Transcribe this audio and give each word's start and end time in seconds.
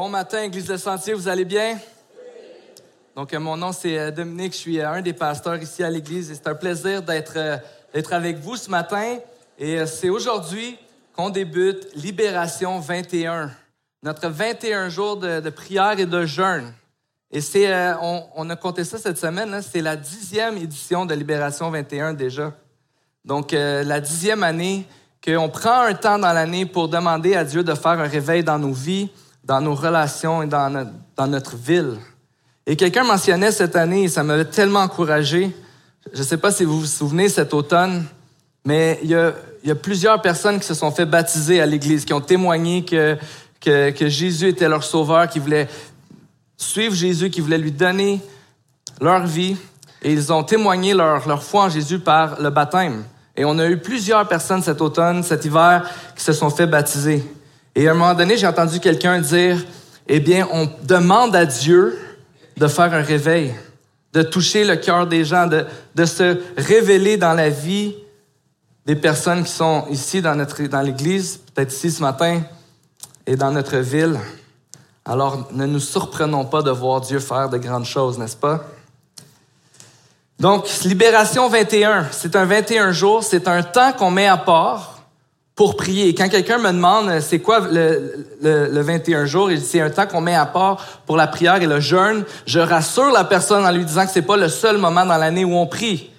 Bon 0.00 0.08
matin, 0.08 0.44
Église 0.44 0.64
de 0.64 0.78
Sentier, 0.78 1.12
vous 1.12 1.28
allez 1.28 1.44
bien? 1.44 1.78
Donc, 3.14 3.34
euh, 3.34 3.38
mon 3.38 3.54
nom, 3.54 3.70
c'est 3.70 3.98
euh, 3.98 4.10
Dominique, 4.10 4.54
je 4.54 4.58
suis 4.58 4.80
euh, 4.80 4.88
un 4.88 5.02
des 5.02 5.12
pasteurs 5.12 5.62
ici 5.62 5.82
à 5.84 5.90
l'Église 5.90 6.30
et 6.30 6.34
c'est 6.36 6.46
un 6.46 6.54
plaisir 6.54 7.02
d'être 7.02 7.60
d'être 7.92 8.14
avec 8.14 8.38
vous 8.38 8.56
ce 8.56 8.70
matin. 8.70 9.18
Et 9.58 9.84
c'est 9.84 10.08
aujourd'hui 10.08 10.78
qu'on 11.14 11.28
débute 11.28 11.86
Libération 11.94 12.80
21, 12.80 13.50
notre 14.02 14.26
21 14.30 14.88
jours 14.88 15.18
de, 15.18 15.50
prière 15.50 16.00
et 16.00 16.06
de 16.06 16.24
jeûne. 16.24 16.72
Et 17.30 17.42
c'est, 17.42 17.70
on, 18.00 18.48
a 18.48 18.56
compté 18.56 18.84
ça 18.84 18.96
cette 18.96 19.18
semaine, 19.18 19.60
c'est 19.60 19.82
la 19.82 19.96
dixième 19.96 20.56
édition 20.56 21.04
de 21.04 21.12
Libération 21.12 21.70
21 21.70 22.14
déjà. 22.14 22.54
Donc, 23.22 23.52
la 23.52 24.00
dixième 24.00 24.44
année 24.44 24.86
qu'on 25.22 25.50
prend 25.50 25.82
un 25.82 25.92
temps 25.92 26.18
dans 26.18 26.32
l'année 26.32 26.64
pour 26.64 26.88
demander 26.88 27.34
à 27.34 27.44
Dieu 27.44 27.62
de 27.62 27.74
faire 27.74 28.00
un 28.00 28.08
réveil 28.08 28.42
dans 28.42 28.58
nos 28.58 28.72
vies, 28.72 29.10
dans 29.44 29.60
nos 29.60 29.74
relations 29.74 30.42
et 30.42 30.46
dans 30.46 30.86
notre, 31.26 31.56
ville. 31.56 31.96
Et 32.66 32.76
quelqu'un 32.76 33.04
mentionnait 33.04 33.52
cette 33.52 33.76
année, 33.76 34.04
et 34.04 34.08
ça 34.08 34.22
m'avait 34.22 34.44
tellement 34.44 34.80
encouragé. 34.80 35.54
Je 36.12 36.18
ne 36.18 36.24
sais 36.24 36.36
pas 36.36 36.50
si 36.50 36.64
vous 36.64 36.80
vous 36.80 36.86
souvenez 36.86 37.28
cet 37.28 37.54
automne, 37.54 38.04
mais 38.64 38.98
il 39.02 39.10
y 39.10 39.14
a, 39.14 39.74
plusieurs 39.74 40.20
personnes 40.20 40.60
qui 40.60 40.66
se 40.66 40.74
sont 40.74 40.90
fait 40.90 41.06
baptiser 41.06 41.60
à 41.60 41.66
l'Église, 41.66 42.04
qui 42.04 42.12
ont 42.12 42.20
témoigné 42.20 42.84
que, 42.84 43.16
Jésus 44.08 44.48
était 44.48 44.68
leur 44.68 44.84
sauveur, 44.84 45.28
qui 45.28 45.38
voulaient 45.38 45.68
suivre 46.56 46.94
Jésus, 46.94 47.30
qui 47.30 47.40
voulaient 47.40 47.58
lui 47.58 47.72
donner 47.72 48.20
leur 49.00 49.26
vie. 49.26 49.56
Et 50.02 50.12
ils 50.12 50.32
ont 50.32 50.44
témoigné 50.44 50.94
leur 50.94 51.42
foi 51.42 51.64
en 51.64 51.68
Jésus 51.68 51.98
par 51.98 52.40
le 52.40 52.50
baptême. 52.50 53.04
Et 53.36 53.44
on 53.44 53.58
a 53.58 53.66
eu 53.66 53.78
plusieurs 53.78 54.28
personnes 54.28 54.62
cet 54.62 54.80
automne, 54.80 55.22
cet 55.22 55.44
hiver, 55.44 55.88
qui 56.14 56.22
se 56.22 56.32
sont 56.32 56.50
fait 56.50 56.66
baptiser. 56.66 57.24
Et 57.74 57.86
à 57.86 57.92
un 57.92 57.94
moment 57.94 58.14
donné, 58.14 58.36
j'ai 58.36 58.46
entendu 58.46 58.80
quelqu'un 58.80 59.20
dire, 59.20 59.64
eh 60.06 60.20
bien, 60.20 60.48
on 60.52 60.68
demande 60.82 61.36
à 61.36 61.46
Dieu 61.46 61.98
de 62.56 62.66
faire 62.66 62.92
un 62.92 63.02
réveil, 63.02 63.54
de 64.12 64.22
toucher 64.22 64.64
le 64.64 64.76
cœur 64.76 65.06
des 65.06 65.24
gens, 65.24 65.46
de, 65.46 65.64
de, 65.94 66.04
se 66.04 66.40
révéler 66.56 67.16
dans 67.16 67.32
la 67.32 67.48
vie 67.48 67.94
des 68.86 68.96
personnes 68.96 69.44
qui 69.44 69.52
sont 69.52 69.84
ici 69.88 70.20
dans, 70.20 70.34
notre, 70.34 70.60
dans 70.64 70.80
l'Église, 70.80 71.40
peut-être 71.54 71.72
ici 71.72 71.90
ce 71.90 72.02
matin, 72.02 72.42
et 73.26 73.36
dans 73.36 73.52
notre 73.52 73.76
ville. 73.76 74.18
Alors, 75.04 75.48
ne 75.52 75.64
nous 75.66 75.80
surprenons 75.80 76.44
pas 76.44 76.62
de 76.62 76.70
voir 76.70 77.00
Dieu 77.00 77.20
faire 77.20 77.48
de 77.48 77.58
grandes 77.58 77.84
choses, 77.84 78.18
n'est-ce 78.18 78.36
pas? 78.36 78.64
Donc, 80.38 80.66
Libération 80.84 81.48
21, 81.48 82.08
c'est 82.10 82.34
un 82.34 82.46
21 82.46 82.92
jours, 82.92 83.22
c'est 83.22 83.46
un 83.46 83.62
temps 83.62 83.92
qu'on 83.92 84.10
met 84.10 84.26
à 84.26 84.38
part 84.38 84.99
pour 85.60 85.76
prier. 85.76 86.14
quand 86.14 86.30
quelqu'un 86.30 86.56
me 86.56 86.72
demande 86.72 87.10
euh, 87.10 87.20
c'est 87.20 87.40
quoi 87.40 87.60
le, 87.60 88.26
le, 88.40 88.80
21 88.80 89.26
jours, 89.26 89.50
c'est 89.62 89.82
un 89.82 89.90
temps 89.90 90.06
qu'on 90.06 90.22
met 90.22 90.34
à 90.34 90.46
part 90.46 90.82
pour 91.04 91.18
la 91.18 91.26
prière 91.26 91.60
et 91.60 91.66
le 91.66 91.80
jeûne, 91.80 92.24
je 92.46 92.60
rassure 92.60 93.12
la 93.12 93.24
personne 93.24 93.66
en 93.66 93.70
lui 93.70 93.84
disant 93.84 94.06
que 94.06 94.10
c'est 94.10 94.22
pas 94.22 94.38
le 94.38 94.48
seul 94.48 94.78
moment 94.78 95.04
dans 95.04 95.18
l'année 95.18 95.44
où 95.44 95.52
on 95.52 95.66
prie. 95.66 96.12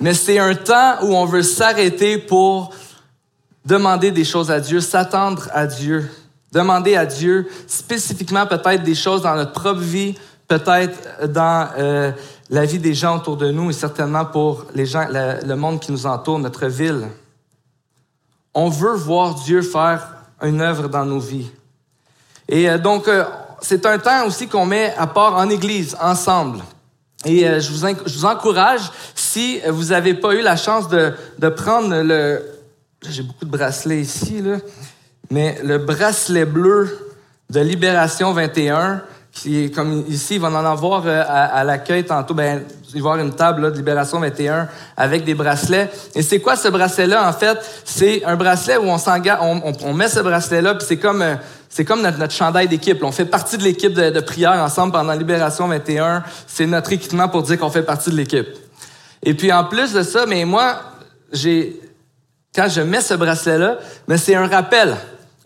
Mais 0.00 0.12
c'est 0.12 0.40
un 0.40 0.56
temps 0.56 0.96
où 1.02 1.14
on 1.14 1.24
veut 1.24 1.44
s'arrêter 1.44 2.18
pour 2.18 2.74
demander 3.64 4.10
des 4.10 4.24
choses 4.24 4.50
à 4.50 4.58
Dieu, 4.58 4.80
s'attendre 4.80 5.46
à 5.52 5.68
Dieu, 5.68 6.10
demander 6.50 6.96
à 6.96 7.06
Dieu 7.06 7.46
spécifiquement 7.68 8.46
peut-être 8.46 8.82
des 8.82 8.96
choses 8.96 9.22
dans 9.22 9.36
notre 9.36 9.52
propre 9.52 9.78
vie, 9.78 10.16
peut-être 10.48 11.30
dans 11.30 11.68
euh, 11.78 12.10
la 12.50 12.64
vie 12.64 12.80
des 12.80 12.94
gens 12.94 13.18
autour 13.18 13.36
de 13.36 13.52
nous 13.52 13.70
et 13.70 13.72
certainement 13.72 14.24
pour 14.24 14.66
les 14.74 14.84
gens, 14.84 15.06
le 15.08 15.54
monde 15.54 15.78
qui 15.78 15.92
nous 15.92 16.06
entoure, 16.06 16.40
notre 16.40 16.66
ville. 16.66 17.06
On 18.54 18.68
veut 18.68 18.94
voir 18.94 19.34
Dieu 19.34 19.62
faire 19.62 20.16
une 20.42 20.60
œuvre 20.60 20.88
dans 20.88 21.04
nos 21.04 21.20
vies. 21.20 21.50
Et 22.48 22.68
euh, 22.68 22.78
donc, 22.78 23.08
euh, 23.08 23.24
c'est 23.60 23.86
un 23.86 23.98
temps 23.98 24.26
aussi 24.26 24.48
qu'on 24.48 24.66
met 24.66 24.94
à 24.96 25.06
part 25.06 25.36
en 25.36 25.48
Église, 25.48 25.96
ensemble. 26.00 26.60
Et 27.24 27.48
euh, 27.48 27.60
je, 27.60 27.70
vous, 27.72 27.86
je, 28.06 28.18
vous, 28.18 28.24
encourage, 28.24 28.90
si 29.14 29.60
vous 29.68 29.86
n'avez 29.86 30.14
pas 30.14 30.34
eu 30.34 30.42
la 30.42 30.56
chance 30.56 30.88
de, 30.88 31.12
de 31.38 31.48
prendre 31.48 32.02
le... 32.02 32.42
J'ai 33.08 33.22
beaucoup 33.22 33.44
de 33.44 33.50
bracelets 33.50 34.00
ici, 34.00 34.42
là, 34.42 34.58
mais 35.30 35.58
le 35.64 35.78
bracelet 35.78 36.44
bleu 36.44 37.12
de 37.50 37.60
Libération 37.60 38.32
21, 38.32 39.02
qui 39.32 39.64
est 39.64 39.70
comme 39.74 40.04
ici, 40.08 40.34
il 40.34 40.40
va 40.40 40.48
en 40.48 40.64
avoir 40.64 41.06
à, 41.06 41.22
à 41.22 41.64
l'accueil 41.64 42.04
tantôt. 42.04 42.34
Ben, 42.34 42.62
il 42.94 43.02
va 43.02 43.10
y 43.10 43.12
avoir 43.12 43.26
une 43.26 43.34
table 43.34 43.72
de 43.72 43.76
Libération 43.76 44.20
21 44.20 44.68
avec 44.96 45.24
des 45.24 45.34
bracelets. 45.34 45.90
Et 46.14 46.22
c'est 46.22 46.40
quoi 46.40 46.56
ce 46.56 46.68
bracelet-là, 46.68 47.28
en 47.28 47.32
fait? 47.32 47.58
C'est 47.84 48.24
un 48.24 48.36
bracelet 48.36 48.76
où 48.76 48.84
on 48.84 48.98
s'engage, 48.98 49.38
on, 49.40 49.72
on, 49.82 49.94
met 49.94 50.08
ce 50.08 50.20
bracelet-là, 50.20 50.74
puis 50.74 50.86
c'est 50.86 50.98
comme, 50.98 51.22
euh, 51.22 51.36
c'est 51.70 51.84
comme 51.84 52.02
notre, 52.02 52.18
notre 52.18 52.34
chandail 52.34 52.68
d'équipe. 52.68 53.02
On 53.02 53.12
fait 53.12 53.24
partie 53.24 53.56
de 53.56 53.64
l'équipe 53.64 53.94
de, 53.94 54.10
de, 54.10 54.20
prière 54.20 54.52
ensemble 54.52 54.92
pendant 54.92 55.14
Libération 55.14 55.66
21. 55.68 56.22
C'est 56.46 56.66
notre 56.66 56.92
équipement 56.92 57.28
pour 57.28 57.42
dire 57.42 57.58
qu'on 57.58 57.70
fait 57.70 57.82
partie 57.82 58.10
de 58.10 58.16
l'équipe. 58.16 58.48
Et 59.22 59.34
puis 59.34 59.52
en 59.52 59.64
plus 59.64 59.92
de 59.94 60.02
ça, 60.02 60.26
mais 60.26 60.44
moi, 60.44 60.80
j'ai, 61.32 61.80
quand 62.54 62.68
je 62.68 62.82
mets 62.82 63.00
ce 63.00 63.14
bracelet-là, 63.14 63.78
mais 64.08 64.18
c'est 64.18 64.34
un 64.34 64.46
rappel. 64.46 64.96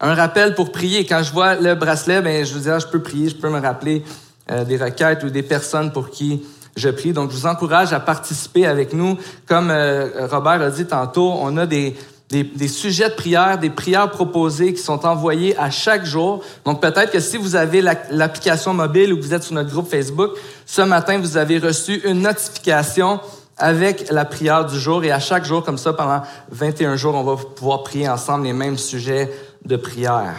Un 0.00 0.14
rappel 0.14 0.54
pour 0.54 0.72
prier. 0.72 1.06
Quand 1.06 1.22
je 1.22 1.32
vois 1.32 1.54
le 1.54 1.74
bracelet, 1.74 2.20
ben, 2.20 2.44
je 2.44 2.52
veux 2.52 2.60
dire, 2.60 2.78
je 2.78 2.86
peux 2.86 3.00
prier, 3.00 3.30
je 3.30 3.36
peux 3.36 3.48
me 3.48 3.60
rappeler 3.60 4.02
euh, 4.50 4.64
des 4.64 4.76
requêtes 4.76 5.24
ou 5.24 5.30
des 5.30 5.42
personnes 5.42 5.90
pour 5.90 6.10
qui 6.10 6.42
je 6.76 6.90
prie. 6.90 7.12
Donc, 7.12 7.30
je 7.30 7.36
vous 7.36 7.46
encourage 7.46 7.92
à 7.94 8.00
participer 8.00 8.66
avec 8.66 8.92
nous. 8.92 9.16
Comme 9.46 9.70
euh, 9.70 10.26
Robert 10.30 10.60
a 10.60 10.70
dit 10.70 10.84
tantôt, 10.84 11.32
on 11.40 11.56
a 11.56 11.64
des, 11.64 11.96
des, 12.28 12.44
des, 12.44 12.68
sujets 12.68 13.08
de 13.08 13.14
prière, 13.14 13.58
des 13.58 13.70
prières 13.70 14.10
proposées 14.10 14.74
qui 14.74 14.82
sont 14.82 15.06
envoyées 15.06 15.56
à 15.58 15.70
chaque 15.70 16.04
jour. 16.04 16.44
Donc, 16.66 16.82
peut-être 16.82 17.10
que 17.10 17.20
si 17.20 17.38
vous 17.38 17.56
avez 17.56 17.80
l'application 17.80 18.74
mobile 18.74 19.14
ou 19.14 19.16
que 19.16 19.22
vous 19.22 19.32
êtes 19.32 19.44
sur 19.44 19.54
notre 19.54 19.70
groupe 19.70 19.88
Facebook, 19.88 20.32
ce 20.66 20.82
matin, 20.82 21.18
vous 21.18 21.38
avez 21.38 21.58
reçu 21.58 22.02
une 22.04 22.20
notification 22.20 23.20
avec 23.58 24.10
la 24.10 24.26
prière 24.26 24.66
du 24.66 24.78
jour. 24.78 25.02
Et 25.04 25.10
à 25.10 25.20
chaque 25.20 25.46
jour, 25.46 25.64
comme 25.64 25.78
ça, 25.78 25.94
pendant 25.94 26.20
21 26.50 26.96
jours, 26.96 27.14
on 27.14 27.24
va 27.24 27.36
pouvoir 27.36 27.82
prier 27.82 28.08
ensemble 28.08 28.44
les 28.44 28.52
mêmes 28.52 28.76
sujets 28.76 29.30
de 29.66 29.77
prière. 29.77 30.37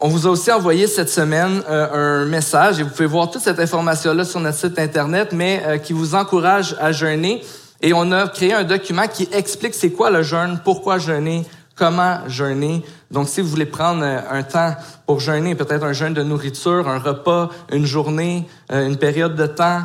On 0.00 0.08
vous 0.08 0.26
a 0.26 0.30
aussi 0.30 0.50
envoyé 0.50 0.88
cette 0.88 1.10
semaine 1.10 1.62
euh, 1.68 2.24
un 2.24 2.24
message, 2.24 2.80
et 2.80 2.82
vous 2.82 2.90
pouvez 2.90 3.06
voir 3.06 3.30
toute 3.30 3.42
cette 3.42 3.60
information-là 3.60 4.24
sur 4.24 4.40
notre 4.40 4.58
site 4.58 4.76
Internet, 4.76 5.32
mais 5.32 5.62
euh, 5.64 5.78
qui 5.78 5.92
vous 5.92 6.16
encourage 6.16 6.74
à 6.80 6.90
jeûner. 6.90 7.40
Et 7.80 7.92
on 7.92 8.10
a 8.10 8.26
créé 8.26 8.52
un 8.52 8.64
document 8.64 9.06
qui 9.06 9.28
explique 9.30 9.74
c'est 9.74 9.92
quoi 9.92 10.10
le 10.10 10.22
jeûne, 10.22 10.58
pourquoi 10.64 10.98
jeûner, 10.98 11.44
comment 11.76 12.18
jeûner. 12.26 12.82
Donc, 13.12 13.28
si 13.28 13.40
vous 13.40 13.48
voulez 13.48 13.66
prendre 13.66 14.02
euh, 14.02 14.18
un 14.28 14.42
temps 14.42 14.74
pour 15.06 15.20
jeûner, 15.20 15.54
peut-être 15.54 15.84
un 15.84 15.92
jeûne 15.92 16.14
de 16.14 16.24
nourriture, 16.24 16.88
un 16.88 16.98
repas, 16.98 17.50
une 17.70 17.86
journée, 17.86 18.48
une 18.70 18.96
période 18.96 19.36
de 19.36 19.46
temps, 19.46 19.82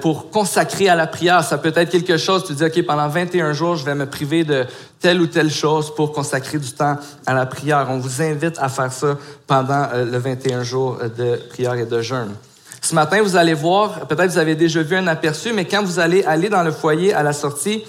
pour 0.00 0.30
consacrer 0.30 0.88
à 0.88 0.94
la 0.94 1.06
prière. 1.06 1.42
Ça 1.44 1.56
peut 1.56 1.72
être 1.74 1.90
quelque 1.90 2.18
chose, 2.18 2.44
tu 2.44 2.52
dis, 2.52 2.64
OK, 2.64 2.82
pendant 2.84 3.08
21 3.08 3.52
jours, 3.52 3.76
je 3.76 3.84
vais 3.84 3.94
me 3.94 4.06
priver 4.06 4.44
de 4.44 4.66
telle 5.00 5.20
ou 5.20 5.26
telle 5.26 5.50
chose 5.50 5.94
pour 5.94 6.12
consacrer 6.12 6.58
du 6.58 6.72
temps 6.72 6.96
à 7.26 7.34
la 7.34 7.46
prière. 7.46 7.86
On 7.88 7.98
vous 7.98 8.20
invite 8.20 8.58
à 8.58 8.68
faire 8.68 8.92
ça 8.92 9.16
pendant 9.46 9.88
euh, 9.94 10.04
le 10.04 10.18
21 10.18 10.62
jours 10.62 10.98
euh, 11.02 11.08
de 11.08 11.40
prière 11.48 11.74
et 11.74 11.86
de 11.86 12.02
jeûne. 12.02 12.34
Ce 12.82 12.94
matin, 12.94 13.22
vous 13.22 13.36
allez 13.36 13.54
voir, 13.54 14.06
peut-être 14.06 14.30
vous 14.32 14.38
avez 14.38 14.56
déjà 14.56 14.82
vu 14.82 14.96
un 14.96 15.06
aperçu, 15.06 15.52
mais 15.52 15.64
quand 15.64 15.82
vous 15.82 15.98
allez 15.98 16.22
aller 16.24 16.48
dans 16.48 16.62
le 16.62 16.72
foyer 16.72 17.14
à 17.14 17.22
la 17.22 17.32
sortie, 17.32 17.84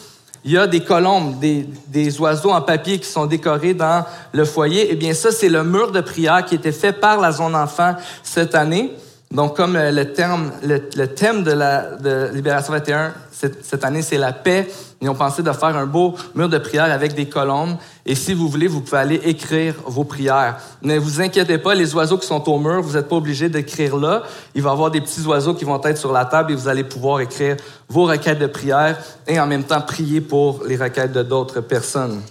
il 0.46 0.52
y 0.52 0.58
a 0.58 0.68
des 0.68 0.82
colombes, 0.82 1.40
des, 1.40 1.68
des 1.88 2.20
oiseaux 2.20 2.52
en 2.52 2.62
papier 2.62 3.00
qui 3.00 3.08
sont 3.08 3.26
décorés 3.26 3.74
dans 3.74 4.06
le 4.34 4.46
foyer. 4.46 4.88
Eh 4.90 4.96
bien, 4.96 5.14
ça, 5.14 5.32
c'est 5.32 5.50
le 5.50 5.64
mur 5.64 5.92
de 5.92 6.02
prière 6.02 6.46
qui 6.46 6.56
été 6.56 6.72
fait 6.72 6.94
par 6.94 7.20
la 7.20 7.32
zone 7.32 7.56
enfant 7.56 7.96
cette 8.24 8.56
année. 8.56 8.94
Donc, 9.34 9.58
comme 9.58 9.76
le, 9.76 10.14
terme, 10.14 10.52
le, 10.62 11.06
thème 11.08 11.44
de 11.44 11.52
la 11.52 11.96
de 11.96 12.30
Libération 12.34 12.72
21 12.72 13.14
cette, 13.32 13.66
cette 13.66 13.84
année, 13.84 14.04
c'est 14.04 14.20
la 14.20 14.32
paix, 14.32 14.70
ils 15.02 15.10
ont 15.10 15.16
pensé 15.16 15.42
de 15.42 15.52
faire 15.52 15.76
un 15.76 15.88
beau 15.88 16.14
mur 16.36 16.48
de 16.48 16.58
prière 16.60 16.86
avec 16.86 17.16
des 17.16 17.28
colombes. 17.28 17.76
Et 18.06 18.14
si 18.14 18.36
vous 18.36 18.48
voulez, 18.48 18.68
vous 18.68 18.82
pouvez 18.82 19.00
aller 19.00 19.22
écrire 19.26 19.74
vos 19.86 20.04
prières. 20.04 20.58
Ne 20.84 21.00
vous 21.00 21.20
inquiétez 21.20 21.58
pas, 21.58 21.74
les 21.74 21.96
oiseaux 21.96 22.20
qui 22.20 22.28
sont 22.28 22.48
au 22.48 22.60
mur, 22.60 22.82
vous 22.84 22.94
n'êtes 22.94 23.10
pas 23.10 23.16
obligé 23.16 23.50
d'écrire 23.50 23.98
là. 23.98 24.22
Il 24.54 24.62
va 24.62 24.70
y 24.70 24.74
avoir 24.74 24.92
des 24.92 25.02
petits 25.02 25.26
oiseaux 25.26 25.56
qui 25.56 25.66
vont 25.66 25.82
être 25.84 25.98
sur 25.98 26.14
la 26.14 26.26
table 26.26 26.52
et 26.52 26.56
vous 26.56 26.68
allez 26.68 26.84
pouvoir 26.84 27.20
écrire 27.20 27.58
vos 27.90 28.06
requêtes 28.06 28.40
de 28.40 28.48
prière 28.48 28.98
et 29.28 29.40
en 29.40 29.48
même 29.48 29.64
temps 29.64 29.82
prier 29.82 30.22
pour 30.22 30.64
les 30.66 30.78
requêtes 30.78 31.12
de 31.12 31.24
d'autres 31.24 31.60
personnes. 31.60 32.22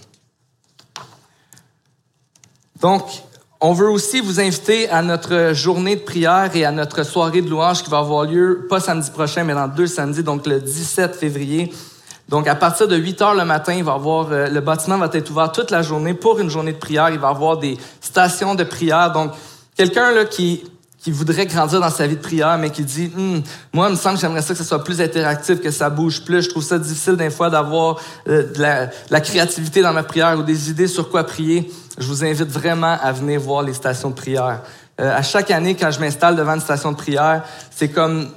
Donc, 2.79 3.03
on 3.65 3.71
veut 3.71 3.89
aussi 3.89 4.19
vous 4.19 4.41
inviter 4.41 4.89
à 4.89 5.01
notre 5.01 5.53
journée 5.53 5.95
de 5.95 6.01
prière 6.01 6.53
et 6.53 6.65
à 6.65 6.71
notre 6.73 7.03
soirée 7.03 7.41
de 7.41 7.49
louange 7.49 7.81
qui 7.81 7.89
va 7.89 7.99
avoir 7.99 8.25
lieu, 8.25 8.67
pas 8.69 8.81
samedi 8.81 9.09
prochain, 9.09 9.45
mais 9.45 9.53
dans 9.53 9.69
deux 9.69 9.87
samedis, 9.87 10.21
donc 10.21 10.45
le 10.45 10.59
17 10.59 11.15
février. 11.15 11.71
Donc, 12.27 12.49
à 12.49 12.55
partir 12.55 12.89
de 12.89 12.97
8 12.97 13.21
heures 13.21 13.35
le 13.35 13.45
matin, 13.45 13.73
il 13.73 13.85
va 13.85 13.93
avoir, 13.93 14.29
euh, 14.33 14.49
le 14.49 14.59
bâtiment 14.59 14.97
va 14.97 15.09
être 15.13 15.31
ouvert 15.31 15.49
toute 15.53 15.71
la 15.71 15.81
journée 15.81 16.13
pour 16.13 16.39
une 16.39 16.49
journée 16.49 16.73
de 16.73 16.77
prière. 16.77 17.09
Il 17.09 17.19
va 17.19 17.29
avoir 17.29 17.55
des 17.55 17.77
stations 18.01 18.53
de 18.53 18.65
prière. 18.65 19.13
Donc, 19.13 19.31
quelqu'un 19.77 20.11
là 20.11 20.25
qui, 20.25 20.65
qui 21.03 21.11
voudrait 21.11 21.45
grandir 21.45 21.81
dans 21.81 21.89
sa 21.89 22.07
vie 22.07 22.15
de 22.15 22.21
prière, 22.21 22.57
mais 22.57 22.69
qui 22.69 22.83
dit 22.83 23.11
Hum, 23.15 23.43
Moi, 23.73 23.87
il 23.89 23.91
me 23.91 23.97
semble 23.97 24.15
que 24.15 24.21
j'aimerais 24.21 24.41
ça 24.41 24.53
que 24.53 24.59
ce 24.59 24.63
soit 24.63 24.83
plus 24.83 25.01
interactif, 25.01 25.59
que 25.59 25.69
ça 25.69 25.89
bouge 25.89 26.23
plus. 26.23 26.43
Je 26.43 26.49
trouve 26.49 26.63
ça 26.63 26.79
difficile 26.79 27.17
des 27.17 27.29
fois 27.29 27.49
d'avoir 27.49 27.97
euh, 28.29 28.51
de, 28.53 28.61
la, 29.11 29.21
créativité 29.21 29.81
dans 29.81 29.91
ma 29.91 30.03
prière 30.03 30.39
ou 30.39 30.43
des 30.43 30.69
idées 30.69 30.87
sur 30.87 31.09
quoi 31.09 31.25
prier. 31.25 31.69
Je 31.97 32.07
vous 32.07 32.23
invite 32.23 32.49
vraiment 32.49 32.97
à 33.01 33.11
venir 33.11 33.41
voir 33.41 33.63
les 33.63 33.73
stations 33.73 34.11
de 34.11 34.15
prière. 34.15 34.61
Euh, 35.01 35.17
à 35.17 35.21
chaque 35.23 35.51
année, 35.51 35.75
quand 35.75 35.91
je 35.91 35.99
m'installe 35.99 36.37
devant 36.37 36.53
une 36.53 36.61
station 36.61 36.93
de 36.93 36.97
prière, 36.97 37.43
c'est 37.69 37.89
comme 37.89 38.29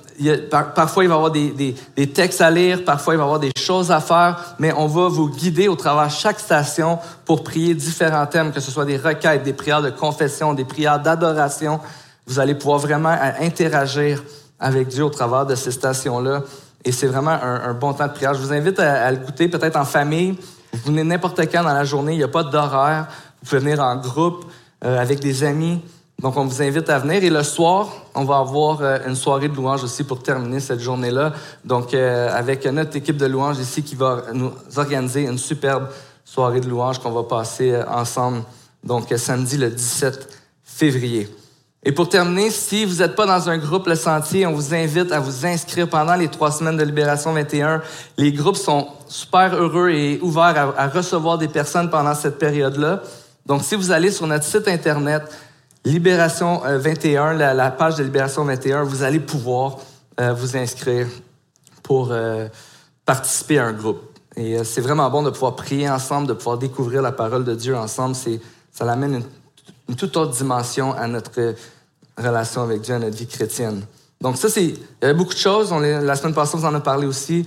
parfois 0.74 1.04
il 1.04 1.08
va 1.08 1.14
y 1.14 1.16
avoir 1.16 1.30
des, 1.30 1.50
des, 1.50 1.74
des, 1.94 2.08
textes 2.08 2.40
à 2.40 2.50
lire, 2.50 2.84
parfois 2.84 3.14
il 3.14 3.18
va 3.18 3.24
y 3.24 3.26
avoir 3.26 3.38
des 3.38 3.52
choses 3.56 3.92
à 3.92 4.00
faire, 4.00 4.54
mais 4.58 4.72
on 4.72 4.86
va 4.86 5.08
vous 5.08 5.28
guider 5.28 5.68
au 5.68 5.76
travers 5.76 6.10
chaque 6.10 6.40
station 6.40 6.98
pour 7.26 7.44
prier 7.44 7.74
différents 7.74 8.26
thèmes, 8.26 8.50
que 8.50 8.60
ce 8.60 8.70
soit 8.70 8.86
des 8.86 8.96
requêtes, 8.96 9.42
des 9.44 9.52
prières 9.52 9.82
de 9.82 9.90
confession, 9.90 10.54
des 10.54 10.64
prières 10.64 10.98
d'adoration. 10.98 11.80
Vous 12.26 12.38
allez 12.38 12.54
pouvoir 12.54 12.78
vraiment 12.78 13.16
interagir 13.40 14.22
avec 14.58 14.88
Dieu 14.88 15.04
au 15.04 15.10
travers 15.10 15.46
de 15.46 15.54
ces 15.54 15.70
stations-là. 15.70 16.42
Et 16.84 16.92
c'est 16.92 17.06
vraiment 17.06 17.30
un, 17.30 17.70
un, 17.70 17.74
bon 17.74 17.92
temps 17.92 18.06
de 18.06 18.12
prière. 18.12 18.34
Je 18.34 18.40
vous 18.40 18.52
invite 18.52 18.78
à, 18.78 19.06
à 19.06 19.10
le 19.10 19.18
goûter 19.18 19.48
peut-être 19.48 19.76
en 19.76 19.84
famille. 19.84 20.38
Vous 20.72 20.92
venez 20.92 21.04
n'importe 21.04 21.40
quand 21.50 21.62
dans 21.62 21.74
la 21.74 21.84
journée, 21.84 22.12
il 22.12 22.18
n'y 22.18 22.24
a 22.24 22.28
pas 22.28 22.44
d'horaire. 22.44 23.08
Vous 23.42 23.48
pouvez 23.48 23.60
venir 23.60 23.80
en 23.80 23.96
groupe, 23.96 24.44
euh, 24.84 24.98
avec 24.98 25.20
des 25.20 25.44
amis. 25.44 25.80
Donc, 26.22 26.36
on 26.38 26.46
vous 26.46 26.62
invite 26.62 26.88
à 26.88 26.98
venir. 26.98 27.22
Et 27.22 27.30
le 27.30 27.42
soir, 27.42 27.88
on 28.14 28.24
va 28.24 28.38
avoir 28.38 28.80
euh, 28.80 28.98
une 29.06 29.16
soirée 29.16 29.48
de 29.48 29.54
louange 29.54 29.84
aussi 29.84 30.02
pour 30.02 30.22
terminer 30.22 30.60
cette 30.60 30.80
journée-là. 30.80 31.34
Donc, 31.64 31.92
euh, 31.92 32.34
avec 32.34 32.64
notre 32.66 32.96
équipe 32.96 33.18
de 33.18 33.26
louange 33.26 33.58
ici 33.58 33.82
qui 33.82 33.94
va 33.94 34.22
nous 34.32 34.50
organiser 34.76 35.24
une 35.24 35.36
superbe 35.36 35.88
soirée 36.24 36.60
de 36.60 36.68
louange 36.68 37.00
qu'on 37.00 37.12
va 37.12 37.24
passer 37.24 37.72
euh, 37.72 37.84
ensemble. 37.88 38.42
Donc, 38.82 39.12
samedi 39.16 39.58
le 39.58 39.68
17 39.70 40.28
février. 40.64 41.28
Et 41.88 41.92
pour 41.92 42.08
terminer, 42.08 42.50
si 42.50 42.84
vous 42.84 42.96
n'êtes 42.96 43.14
pas 43.14 43.26
dans 43.26 43.48
un 43.48 43.58
groupe 43.58 43.86
Le 43.86 43.94
Sentier, 43.94 44.44
on 44.44 44.52
vous 44.52 44.74
invite 44.74 45.12
à 45.12 45.20
vous 45.20 45.46
inscrire 45.46 45.88
pendant 45.88 46.16
les 46.16 46.26
trois 46.26 46.50
semaines 46.50 46.76
de 46.76 46.82
Libération 46.82 47.32
21. 47.32 47.80
Les 48.18 48.32
groupes 48.32 48.56
sont 48.56 48.88
super 49.06 49.54
heureux 49.54 49.90
et 49.90 50.18
ouverts 50.20 50.74
à, 50.76 50.88
recevoir 50.88 51.38
des 51.38 51.46
personnes 51.46 51.88
pendant 51.88 52.16
cette 52.16 52.40
période-là. 52.40 53.02
Donc, 53.46 53.62
si 53.62 53.76
vous 53.76 53.92
allez 53.92 54.10
sur 54.10 54.26
notre 54.26 54.42
site 54.42 54.66
Internet, 54.66 55.22
Libération 55.84 56.62
21, 56.64 57.34
la, 57.34 57.54
la, 57.54 57.70
page 57.70 57.94
de 57.94 58.02
Libération 58.02 58.42
21, 58.42 58.82
vous 58.82 59.04
allez 59.04 59.20
pouvoir 59.20 59.76
euh, 60.20 60.32
vous 60.32 60.56
inscrire 60.56 61.06
pour 61.84 62.08
euh, 62.10 62.48
participer 63.04 63.60
à 63.60 63.66
un 63.66 63.72
groupe. 63.72 64.00
Et 64.34 64.58
euh, 64.58 64.64
c'est 64.64 64.80
vraiment 64.80 65.08
bon 65.08 65.22
de 65.22 65.30
pouvoir 65.30 65.54
prier 65.54 65.88
ensemble, 65.88 66.26
de 66.26 66.32
pouvoir 66.32 66.58
découvrir 66.58 67.00
la 67.00 67.12
parole 67.12 67.44
de 67.44 67.54
Dieu 67.54 67.76
ensemble. 67.76 68.16
Ça 68.16 68.90
amène 68.90 69.14
une, 69.14 69.24
une, 69.88 69.94
toute 69.94 70.16
autre 70.16 70.32
dimension 70.32 70.92
à 70.92 71.06
notre 71.06 71.54
relation 72.16 72.62
avec 72.62 72.80
Dieu, 72.80 72.94
à 72.94 72.98
notre 72.98 73.16
vie 73.16 73.26
chrétienne. 73.26 73.82
Donc 74.20 74.36
ça, 74.36 74.48
c'est, 74.48 74.64
il 74.64 74.78
y 75.02 75.04
avait 75.04 75.14
beaucoup 75.14 75.34
de 75.34 75.38
choses. 75.38 75.72
La 75.72 76.16
semaine 76.16 76.34
passée, 76.34 76.52
on 76.54 76.58
vous 76.58 76.66
en 76.66 76.74
a 76.74 76.80
parlé 76.80 77.06
aussi, 77.06 77.46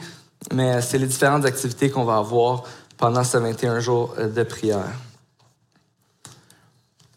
mais 0.53 0.81
c'est 0.81 0.97
les 0.97 1.07
différentes 1.07 1.45
activités 1.45 1.89
qu'on 1.89 2.05
va 2.05 2.17
avoir 2.17 2.63
pendant 2.97 3.23
ce 3.23 3.37
21 3.37 3.79
jours 3.79 4.15
de 4.17 4.43
prière. 4.43 4.91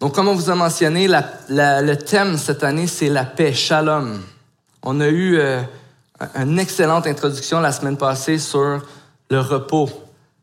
Donc, 0.01 0.15
comme 0.15 0.27
on 0.29 0.35
vous 0.35 0.51
a 0.51 0.55
mentionné, 0.55 1.07
le 1.07 1.95
thème 1.95 2.37
cette 2.37 2.65
année, 2.65 2.87
c'est 2.87 3.09
la 3.09 3.25
paix, 3.25 3.53
shalom. 3.53 4.21
On 4.83 5.01
a 5.01 5.07
eu 5.07 5.37
euh, 5.39 5.63
une 6.35 6.59
excellente 6.59 7.07
introduction 7.07 7.61
la 7.61 7.71
semaine 7.71 7.97
passée 7.97 8.39
sur 8.39 8.81
le 9.31 9.41
repos 9.41 9.89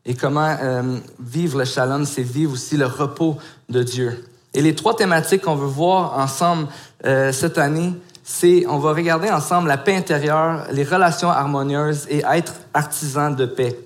et 0.06 0.14
comment 0.14 0.56
euh, 0.62 0.98
vivre 1.20 1.58
le 1.58 1.64
shalom, 1.64 2.06
c'est 2.06 2.22
vivre 2.22 2.54
aussi 2.54 2.76
le 2.76 2.86
repos 2.86 3.36
de 3.68 3.82
Dieu. 3.82 4.24
Et 4.54 4.62
les 4.62 4.74
trois 4.74 4.96
thématiques 4.96 5.42
qu'on 5.42 5.56
veut 5.56 5.66
voir 5.66 6.18
ensemble 6.18 6.66
euh, 7.04 7.32
cette 7.32 7.58
année, 7.58 7.92
c'est 8.22 8.64
on 8.68 8.78
va 8.78 8.92
regarder 8.92 9.30
ensemble 9.30 9.68
la 9.68 9.78
paix 9.78 9.96
intérieure, 9.96 10.66
les 10.70 10.84
relations 10.84 11.30
harmonieuses 11.30 12.06
et 12.08 12.22
être 12.32 12.54
artisan 12.74 13.30
de 13.30 13.46
paix. 13.46 13.78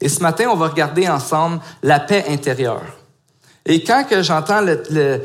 Et 0.00 0.08
ce 0.08 0.20
matin, 0.20 0.46
on 0.50 0.56
va 0.56 0.68
regarder 0.68 1.08
ensemble 1.08 1.60
la 1.82 2.00
paix 2.00 2.24
intérieure. 2.28 2.82
Et 3.66 3.82
quand 3.82 4.04
que 4.04 4.22
j'entends 4.22 4.60
le, 4.60 4.82
le, 4.90 5.20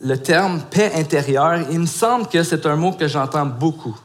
le, 0.00 0.16
terme 0.18 0.62
paix 0.70 0.92
intérieure, 0.94 1.60
il 1.70 1.80
me 1.80 1.86
semble 1.86 2.28
que 2.28 2.42
c'est 2.42 2.64
un 2.64 2.76
mot 2.76 2.92
que 2.92 3.08
j'entends 3.08 3.46
beaucoup. 3.46 3.98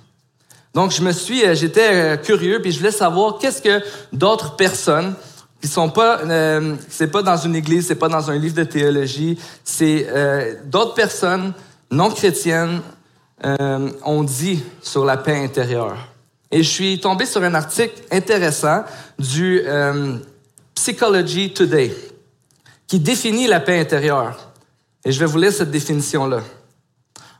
Donc, 0.73 0.91
je 0.91 1.01
me 1.01 1.11
suis, 1.11 1.45
euh, 1.45 1.53
j'étais 1.53 2.17
curieux, 2.23 2.61
puis 2.61 2.71
je 2.71 2.79
voulais 2.79 2.91
savoir 2.91 3.37
qu'est-ce 3.37 3.61
que 3.61 3.81
d'autres 4.11 4.55
personnes 4.55 5.13
qui 5.61 5.67
sont 5.67 5.89
pas, 5.89 6.19
euh, 6.21 6.75
c'est 6.89 7.11
pas 7.11 7.21
dans 7.21 7.37
une 7.37 7.55
église, 7.55 7.87
c'est 7.87 7.95
pas 7.95 8.09
dans 8.09 8.31
un 8.31 8.37
livre 8.37 8.55
de 8.55 8.63
théologie, 8.63 9.37
c'est 9.63 10.07
euh, 10.09 10.55
d'autres 10.65 10.95
personnes 10.95 11.53
non 11.91 12.09
chrétiennes 12.09 12.81
euh, 13.45 13.91
ont 14.03 14.23
dit 14.23 14.63
sur 14.81 15.05
la 15.05 15.17
paix 15.17 15.43
intérieure. 15.43 15.97
Et 16.49 16.63
je 16.63 16.69
suis 16.69 16.99
tombé 16.99 17.25
sur 17.25 17.43
un 17.43 17.53
article 17.53 18.01
intéressant 18.11 18.83
du 19.19 19.61
euh, 19.65 20.17
Psychology 20.75 21.53
Today 21.53 21.95
qui 22.87 22.99
définit 22.99 23.47
la 23.47 23.59
paix 23.59 23.79
intérieure. 23.79 24.51
Et 25.05 25.11
je 25.11 25.19
vais 25.19 25.25
vous 25.25 25.37
lire 25.37 25.53
cette 25.53 25.71
définition-là. 25.71 26.41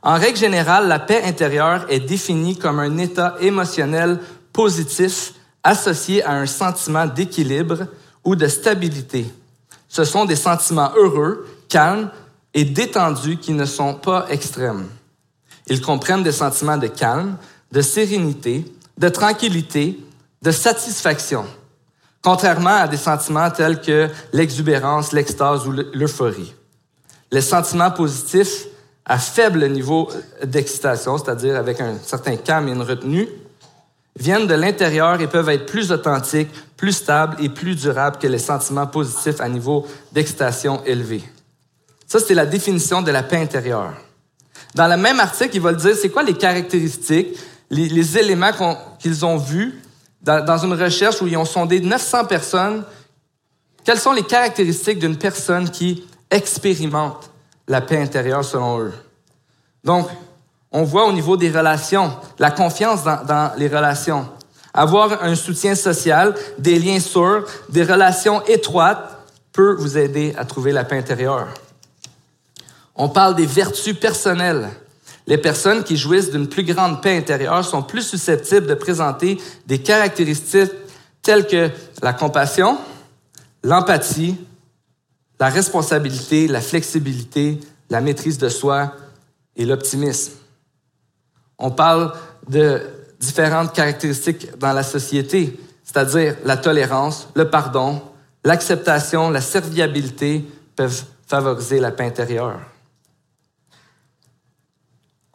En 0.02 0.14
règle 0.14 0.38
générale, 0.38 0.88
la 0.88 0.98
paix 0.98 1.22
intérieure 1.24 1.86
est 1.88 2.00
définie 2.00 2.56
comme 2.58 2.80
un 2.80 2.98
état 2.98 3.36
émotionnel 3.40 4.18
positif 4.52 5.34
associé 5.62 6.24
à 6.24 6.32
un 6.32 6.46
sentiment 6.46 7.06
d'équilibre 7.06 7.86
ou 8.24 8.34
de 8.34 8.48
stabilité. 8.48 9.26
Ce 9.88 10.04
sont 10.04 10.24
des 10.24 10.36
sentiments 10.36 10.90
heureux, 10.96 11.46
calmes 11.68 12.10
et 12.54 12.64
détendus 12.64 13.38
qui 13.38 13.52
ne 13.52 13.64
sont 13.64 13.94
pas 13.94 14.26
extrêmes. 14.28 14.88
Ils 15.66 15.80
comprennent 15.80 16.22
des 16.22 16.32
sentiments 16.32 16.76
de 16.76 16.88
calme, 16.88 17.36
de 17.70 17.80
sérénité, 17.80 18.64
de 18.98 19.08
tranquillité, 19.08 19.98
de 20.42 20.50
satisfaction 20.50 21.46
contrairement 22.22 22.76
à 22.76 22.88
des 22.88 22.96
sentiments 22.96 23.50
tels 23.50 23.80
que 23.80 24.08
l'exubérance, 24.32 25.12
l'extase 25.12 25.66
ou 25.66 25.72
l'euphorie. 25.72 26.54
Les 27.30 27.40
sentiments 27.40 27.90
positifs 27.90 28.66
à 29.04 29.18
faible 29.18 29.68
niveau 29.68 30.08
d'excitation, 30.44 31.18
c'est-à-dire 31.18 31.56
avec 31.56 31.80
un 31.80 31.96
certain 32.02 32.36
calme 32.36 32.68
et 32.68 32.72
une 32.72 32.82
retenue, 32.82 33.28
viennent 34.16 34.46
de 34.46 34.54
l'intérieur 34.54 35.20
et 35.20 35.26
peuvent 35.26 35.48
être 35.48 35.66
plus 35.66 35.90
authentiques, 35.90 36.50
plus 36.76 36.92
stables 36.92 37.42
et 37.42 37.48
plus 37.48 37.74
durables 37.74 38.18
que 38.18 38.26
les 38.26 38.38
sentiments 38.38 38.86
positifs 38.86 39.40
à 39.40 39.48
niveau 39.48 39.86
d'excitation 40.12 40.82
élevé. 40.84 41.24
Ça, 42.12 42.20
c'est 42.20 42.34
la 42.34 42.44
définition 42.44 43.00
de 43.00 43.10
la 43.10 43.22
paix 43.22 43.40
intérieure. 43.40 43.94
Dans 44.74 44.86
le 44.86 44.98
même 44.98 45.18
article, 45.18 45.56
ils 45.56 45.62
veulent 45.62 45.78
dire 45.78 45.96
c'est 45.96 46.10
quoi 46.10 46.22
les 46.22 46.34
caractéristiques, 46.34 47.38
les, 47.70 47.88
les 47.88 48.18
éléments 48.18 48.50
qu'ils 48.98 49.24
ont 49.24 49.38
vus 49.38 49.80
dans, 50.20 50.58
une 50.58 50.74
recherche 50.74 51.22
où 51.22 51.26
ils 51.26 51.38
ont 51.38 51.46
sondé 51.46 51.80
900 51.80 52.26
personnes, 52.26 52.84
quelles 53.82 53.98
sont 53.98 54.12
les 54.12 54.24
caractéristiques 54.24 54.98
d'une 54.98 55.16
personne 55.16 55.70
qui 55.70 56.06
expérimente 56.30 57.30
la 57.66 57.80
paix 57.80 58.02
intérieure 58.02 58.44
selon 58.44 58.80
eux? 58.80 58.92
Donc, 59.82 60.06
on 60.70 60.82
voit 60.82 61.06
au 61.06 61.14
niveau 61.14 61.38
des 61.38 61.50
relations, 61.50 62.12
la 62.38 62.50
confiance 62.50 63.04
dans, 63.04 63.24
dans 63.24 63.52
les 63.56 63.68
relations, 63.68 64.28
avoir 64.74 65.24
un 65.24 65.34
soutien 65.34 65.74
social, 65.74 66.34
des 66.58 66.78
liens 66.78 67.00
sûrs, 67.00 67.46
des 67.70 67.84
relations 67.84 68.44
étroites 68.44 69.16
peut 69.50 69.76
vous 69.78 69.96
aider 69.96 70.34
à 70.36 70.44
trouver 70.44 70.72
la 70.72 70.84
paix 70.84 70.98
intérieure. 70.98 71.48
On 72.94 73.08
parle 73.08 73.34
des 73.34 73.46
vertus 73.46 73.98
personnelles, 73.98 74.70
les 75.26 75.38
personnes 75.38 75.84
qui 75.84 75.96
jouissent 75.96 76.30
d'une 76.30 76.48
plus 76.48 76.64
grande 76.64 77.00
paix 77.00 77.16
intérieure 77.16 77.64
sont 77.64 77.82
plus 77.82 78.02
susceptibles 78.02 78.66
de 78.66 78.74
présenter 78.74 79.40
des 79.66 79.78
caractéristiques 79.78 80.72
telles 81.22 81.46
que 81.46 81.70
la 82.02 82.12
compassion, 82.12 82.76
l'empathie, 83.62 84.36
la 85.38 85.48
responsabilité, 85.48 86.48
la 86.48 86.60
flexibilité, 86.60 87.60
la 87.90 88.00
maîtrise 88.00 88.38
de 88.38 88.48
soi 88.48 88.94
et 89.56 89.64
l'optimisme. 89.64 90.32
On 91.58 91.70
parle 91.70 92.12
de 92.48 92.80
différentes 93.20 93.72
caractéristiques 93.72 94.58
dans 94.58 94.72
la 94.72 94.82
société, 94.82 95.58
c'est-à-dire 95.84 96.36
la 96.44 96.56
tolérance, 96.56 97.28
le 97.34 97.48
pardon, 97.48 98.02
l'acceptation, 98.44 99.30
la 99.30 99.40
serviabilité 99.40 100.44
peuvent 100.74 101.04
favoriser 101.28 101.78
la 101.78 101.92
paix 101.92 102.04
intérieure 102.04 102.58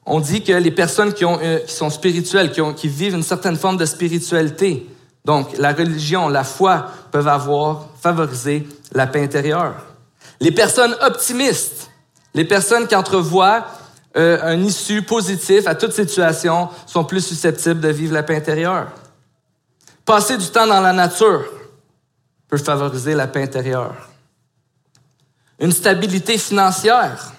on 0.08 0.22
dit 0.22 0.42
que 0.42 0.54
les 0.54 0.72
personnes 0.72 1.14
qui, 1.14 1.26
ont, 1.26 1.38
euh, 1.42 1.60
sont 1.68 1.90
spirituelles, 1.90 2.52
qui, 2.52 2.62
ont, 2.62 2.74
qui, 2.74 2.88
vivent 2.88 3.16
une 3.16 3.24
certaine 3.24 3.58
forme 3.58 3.76
de 3.76 3.86
spiritualité, 3.86 4.88
donc 5.26 5.58
la 5.58 5.74
religion, 5.74 6.30
la 6.30 6.46
foi, 6.46 6.88
peuvent 7.12 7.28
avoir 7.28 7.90
favorisé 8.02 8.66
la 8.94 9.06
paix 9.06 9.22
intérieure. 9.22 9.76
Les 10.40 10.52
personnes 10.52 10.96
optimistes, 11.02 11.92
les 12.34 12.46
personnes 12.46 12.88
qui 12.88 12.96
entrevoient 12.96 13.68
euh, 14.16 14.40
un 14.44 14.64
issue 14.64 15.02
positif 15.02 15.68
à 15.68 15.76
toute 15.76 15.92
situation, 15.92 16.70
sont 16.86 17.04
plus 17.04 17.26
susceptibles 17.26 17.82
de 17.82 17.90
vivre 17.90 18.14
la 18.14 18.24
paix 18.24 18.38
intérieure. 18.38 18.88
Passer 20.06 20.38
du 20.38 20.48
temps 20.48 20.68
dans 20.68 20.80
la 20.80 20.94
nature 20.94 21.44
peut 22.48 22.58
favoriser 22.58 23.14
la 23.14 23.28
paix 23.28 23.44
intérieure. 23.44 23.94
Une 25.60 25.74
stabilité 25.74 26.38
financière 26.38 27.34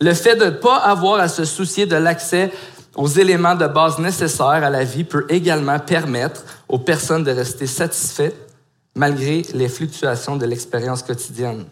Le 0.00 0.14
fait 0.14 0.36
de 0.36 0.46
ne 0.46 0.50
pas 0.50 0.76
avoir 0.76 1.20
à 1.20 1.28
se 1.28 1.44
soucier 1.44 1.86
de 1.86 1.96
l'accès 1.96 2.50
aux 2.96 3.08
éléments 3.08 3.54
de 3.54 3.66
base 3.66 3.98
nécessaires 3.98 4.64
à 4.64 4.70
la 4.70 4.84
vie 4.84 5.04
peut 5.04 5.26
également 5.28 5.78
permettre 5.78 6.44
aux 6.68 6.78
personnes 6.78 7.24
de 7.24 7.30
rester 7.30 7.66
satisfaites 7.66 8.48
malgré 8.94 9.42
les 9.54 9.68
fluctuations 9.68 10.36
de 10.36 10.46
l'expérience 10.46 11.02
quotidienne. 11.02 11.66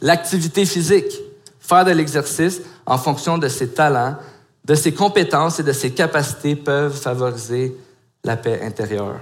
L'activité 0.00 0.64
physique, 0.64 1.12
faire 1.60 1.84
de 1.84 1.90
l'exercice 1.90 2.60
en 2.86 2.98
fonction 2.98 3.36
de 3.36 3.48
ses 3.48 3.68
talents, 3.68 4.16
de 4.64 4.74
ses 4.74 4.92
compétences 4.92 5.60
et 5.60 5.62
de 5.62 5.72
ses 5.72 5.90
capacités 5.92 6.56
peuvent 6.56 6.96
favoriser 6.96 7.76
la 8.24 8.36
paix 8.36 8.60
intérieure. 8.62 9.20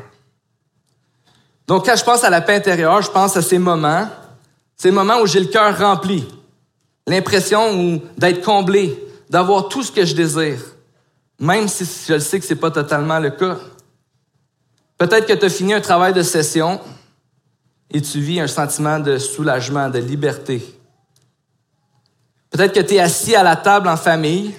Donc, 1.66 1.86
quand 1.86 1.96
je 1.96 2.04
pense 2.04 2.24
à 2.24 2.30
la 2.30 2.40
paix 2.40 2.56
intérieure, 2.56 3.02
je 3.02 3.10
pense 3.10 3.36
à 3.36 3.42
ces 3.42 3.58
moments, 3.58 4.08
ces 4.76 4.90
moments 4.90 5.20
où 5.20 5.26
j'ai 5.26 5.40
le 5.40 5.46
cœur 5.46 5.76
rempli, 5.78 6.26
l'impression 7.06 8.00
d'être 8.16 8.44
comblé, 8.44 8.98
d'avoir 9.28 9.68
tout 9.68 9.82
ce 9.82 9.90
que 9.90 10.04
je 10.04 10.14
désire, 10.14 10.60
même 11.38 11.68
si 11.68 11.84
je 11.84 12.18
sais 12.18 12.38
que 12.38 12.46
ce 12.46 12.54
n'est 12.54 12.60
pas 12.60 12.70
totalement 12.70 13.18
le 13.18 13.30
cas. 13.30 13.58
Peut-être 14.98 15.26
que 15.26 15.32
tu 15.32 15.44
as 15.44 15.50
fini 15.50 15.74
un 15.74 15.80
travail 15.80 16.12
de 16.12 16.22
session 16.22 16.80
et 17.90 18.00
tu 18.00 18.20
vis 18.20 18.40
un 18.40 18.46
sentiment 18.46 19.00
de 19.00 19.18
soulagement, 19.18 19.88
de 19.88 19.98
liberté. 19.98 20.62
Peut-être 22.50 22.74
que 22.74 22.80
tu 22.80 22.94
es 22.94 23.00
assis 23.00 23.34
à 23.34 23.42
la 23.42 23.56
table 23.56 23.88
en 23.88 23.96
famille 23.96 24.54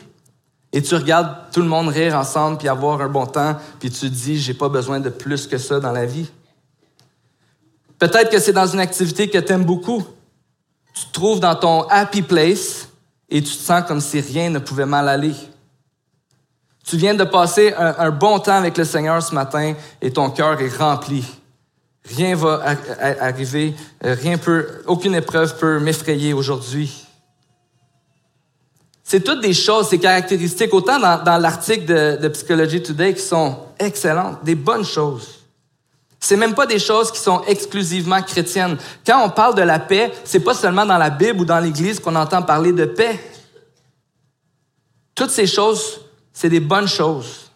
et 0.74 0.82
tu 0.82 0.96
regardes 0.96 1.52
tout 1.52 1.62
le 1.62 1.68
monde 1.68 1.88
rire 1.88 2.16
ensemble 2.16 2.58
puis 2.58 2.68
avoir 2.68 3.00
un 3.02 3.08
bon 3.08 3.28
temps, 3.28 3.56
puis 3.80 3.92
tu 3.92 4.00
te 4.02 4.06
dis, 4.08 4.40
j'ai 4.40 4.56
pas 4.56 4.70
besoin 4.70 5.00
de 5.00 5.10
plus 5.10 5.48
que 5.48 5.58
ça 5.58 5.80
dans 5.80 5.92
la 5.92 6.06
vie. 6.06 6.30
Peut-être 8.00 8.32
que 8.32 8.40
c'est 8.40 8.54
dans 8.54 8.68
une 8.68 8.80
activité 8.80 9.30
que 9.30 9.38
tu 9.38 9.54
aimes 9.54 9.64
beaucoup. 9.64 10.04
Tu 10.94 11.06
te 11.06 11.12
trouves 11.12 11.40
dans 11.40 11.56
ton 11.56 11.82
happy 11.90 12.22
place 12.22 12.88
et 13.30 13.42
tu 13.42 13.52
te 13.52 13.62
sens 13.62 13.84
comme 13.88 14.02
si 14.02 14.20
rien 14.22 14.50
ne 14.50 14.60
pouvait 14.60 14.86
mal 14.86 15.10
aller. 15.10 15.34
Tu 16.86 16.98
viens 16.98 17.14
de 17.14 17.24
passer 17.24 17.74
un, 17.74 18.12
bon 18.12 18.40
temps 18.40 18.58
avec 18.58 18.78
le 18.78 18.84
Seigneur 18.84 19.24
ce 19.24 19.34
matin 19.34 19.74
et 20.02 20.12
ton 20.12 20.30
cœur 20.30 20.60
est 20.62 20.78
rempli. 20.78 21.26
Rien 22.06 22.36
va 22.36 22.62
arriver, 23.22 23.74
euh, 24.04 24.16
rien 24.20 24.38
peut, 24.38 24.84
aucune 24.88 25.16
épreuve 25.16 25.58
peut 25.58 25.80
m'effrayer 25.80 26.34
aujourd'hui. 26.34 27.08
C'est 29.06 29.24
toutes 29.24 29.42
des 29.42 29.54
choses, 29.54 29.90
ces 29.90 30.00
caractéristiques, 30.00 30.74
autant 30.74 31.00
dans, 31.00 31.38
l'article 31.38 31.86
de, 31.86 32.18
de, 32.22 32.28
Psychology 32.28 32.84
Today 32.84 33.14
qui 33.14 33.22
sont 33.22 33.58
excellentes, 33.80 34.44
des 34.44 34.56
bonnes 34.56 34.84
choses. 34.84 35.43
C'est 36.24 36.38
même 36.38 36.54
pas 36.54 36.66
des 36.66 36.80
choses 36.80 37.12
qui 37.12 37.20
sont 37.20 37.44
exclusivement 37.48 38.22
chrétiennes. 38.22 38.78
Quand 39.06 39.26
on 39.26 39.30
parle 39.30 39.56
de 39.56 39.62
la 39.62 39.78
paix, 39.78 40.10
c'est 40.24 40.40
pas 40.40 40.54
seulement 40.54 40.86
dans 40.86 40.98
la 40.98 41.10
Bible 41.10 41.42
ou 41.42 41.44
dans 41.44 41.60
l'Église 41.60 42.00
qu'on 42.00 42.16
entend 42.16 42.42
parler 42.42 42.72
de 42.72 42.86
paix. 42.86 43.20
Toutes 45.14 45.32
ces 45.32 45.46
choses, 45.46 46.00
c'est 46.32 46.48
des 46.48 46.62
bonnes 46.62 46.88
choses. 46.88 47.52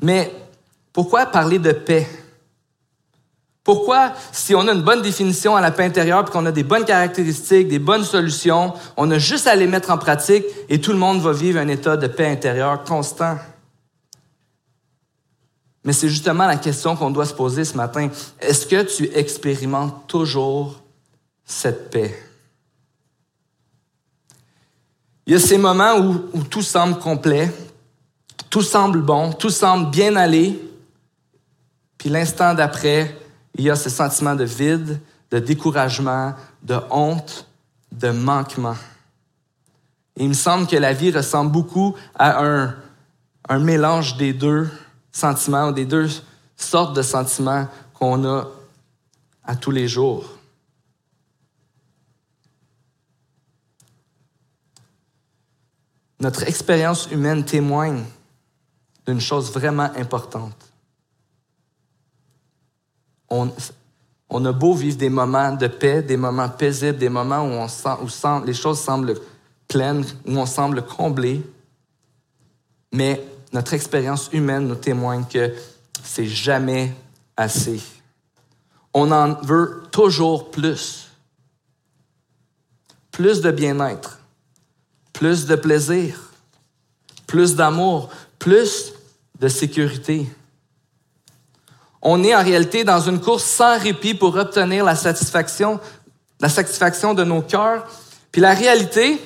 Mais 0.00 0.32
pourquoi 0.92 1.26
parler 1.26 1.58
de 1.58 1.72
paix? 1.72 2.06
Pourquoi, 3.64 4.12
si 4.30 4.54
on 4.54 4.68
a 4.68 4.72
une 4.72 4.82
bonne 4.82 5.02
définition 5.02 5.56
à 5.56 5.60
la 5.60 5.72
paix 5.72 5.84
intérieure, 5.84 6.24
puis 6.24 6.32
qu'on 6.32 6.46
a 6.46 6.52
des 6.52 6.62
bonnes 6.62 6.84
caractéristiques, 6.84 7.66
des 7.66 7.80
bonnes 7.80 8.04
solutions, 8.04 8.72
on 8.96 9.10
a 9.10 9.18
juste 9.18 9.48
à 9.48 9.56
les 9.56 9.66
mettre 9.66 9.90
en 9.90 9.98
pratique 9.98 10.44
et 10.68 10.80
tout 10.80 10.92
le 10.92 10.98
monde 10.98 11.20
va 11.20 11.32
vivre 11.32 11.58
un 11.58 11.66
état 11.66 11.96
de 11.96 12.06
paix 12.06 12.28
intérieure 12.28 12.84
constant? 12.84 13.36
Mais 15.88 15.94
c'est 15.94 16.10
justement 16.10 16.46
la 16.46 16.58
question 16.58 16.94
qu'on 16.96 17.10
doit 17.10 17.24
se 17.24 17.32
poser 17.32 17.64
ce 17.64 17.74
matin. 17.74 18.10
Est-ce 18.40 18.66
que 18.66 18.82
tu 18.82 19.08
expérimentes 19.16 20.06
toujours 20.06 20.82
cette 21.46 21.88
paix? 21.88 22.14
Il 25.26 25.32
y 25.32 25.36
a 25.36 25.40
ces 25.40 25.56
moments 25.56 25.96
où, 25.96 26.42
tout 26.42 26.60
semble 26.60 26.98
complet, 26.98 27.50
tout 28.50 28.60
semble 28.60 29.00
bon, 29.00 29.32
tout 29.32 29.48
semble 29.48 29.90
bien 29.90 30.14
aller, 30.16 30.60
puis 31.96 32.10
l'instant 32.10 32.52
d'après, 32.52 33.16
il 33.54 33.64
y 33.64 33.70
a 33.70 33.74
ce 33.74 33.88
sentiment 33.88 34.34
de 34.34 34.44
vide, 34.44 35.00
de 35.30 35.38
découragement, 35.38 36.34
de 36.62 36.78
honte, 36.90 37.46
de 37.92 38.10
manquement. 38.10 38.76
Il 40.18 40.28
me 40.28 40.34
semble 40.34 40.66
que 40.66 40.76
la 40.76 40.92
vie 40.92 41.12
ressemble 41.12 41.50
beaucoup 41.50 41.94
à 42.14 42.42
un 43.48 43.58
mélange 43.58 44.18
des 44.18 44.34
deux 44.34 44.68
sentiments, 45.12 45.72
des 45.72 45.84
deux 45.84 46.08
sortes 46.56 46.94
de 46.94 47.02
sentiments 47.02 47.66
qu'on 47.94 48.24
a 48.24 48.48
à 49.44 49.56
tous 49.56 49.70
les 49.70 49.88
jours. 49.88 50.24
Notre 56.20 56.42
expérience 56.44 57.10
humaine 57.10 57.44
témoigne 57.44 58.04
d'une 59.06 59.20
chose 59.20 59.52
vraiment 59.52 59.90
importante 59.96 60.68
on, 63.30 64.44
a 64.44 64.52
beau 64.52 64.74
vivre 64.74 64.96
des 64.96 65.10
moments 65.10 65.52
de 65.52 65.66
paix, 65.66 66.02
des 66.02 66.16
moments 66.16 66.48
paisibles, 66.48 66.98
des 66.98 67.08
moments 67.08 67.42
où, 67.42 67.50
on 67.50 67.68
sent, 67.68 67.88
où 68.02 68.46
les 68.46 68.54
choses 68.54 68.80
semblent 68.80 69.14
pleines, 69.66 70.04
où 70.26 70.38
on 70.38 70.46
semble 70.46 70.82
comblé, 70.82 71.42
mais 72.92 73.22
notre 73.52 73.74
expérience 73.74 74.28
humaine 74.32 74.68
nous 74.68 74.74
témoigne 74.74 75.24
que 75.24 75.54
c'est 76.02 76.26
jamais 76.26 76.92
assez. 77.36 77.80
On 78.94 79.10
en 79.10 79.34
veut 79.42 79.82
toujours 79.90 80.50
plus. 80.50 81.08
Plus 83.10 83.40
de 83.40 83.50
bien-être, 83.50 84.20
plus 85.12 85.46
de 85.46 85.56
plaisir, 85.56 86.32
plus 87.26 87.56
d'amour, 87.56 88.10
plus 88.38 88.92
de 89.38 89.48
sécurité. 89.48 90.26
On 92.00 92.22
est 92.22 92.34
en 92.34 92.42
réalité 92.42 92.84
dans 92.84 93.00
une 93.00 93.20
course 93.20 93.44
sans 93.44 93.78
répit 93.78 94.14
pour 94.14 94.36
obtenir 94.36 94.84
la 94.84 94.94
satisfaction, 94.94 95.80
la 96.40 96.48
satisfaction 96.48 97.14
de 97.14 97.24
nos 97.24 97.42
cœurs. 97.42 97.86
Puis 98.30 98.40
la 98.40 98.54
réalité, 98.54 99.20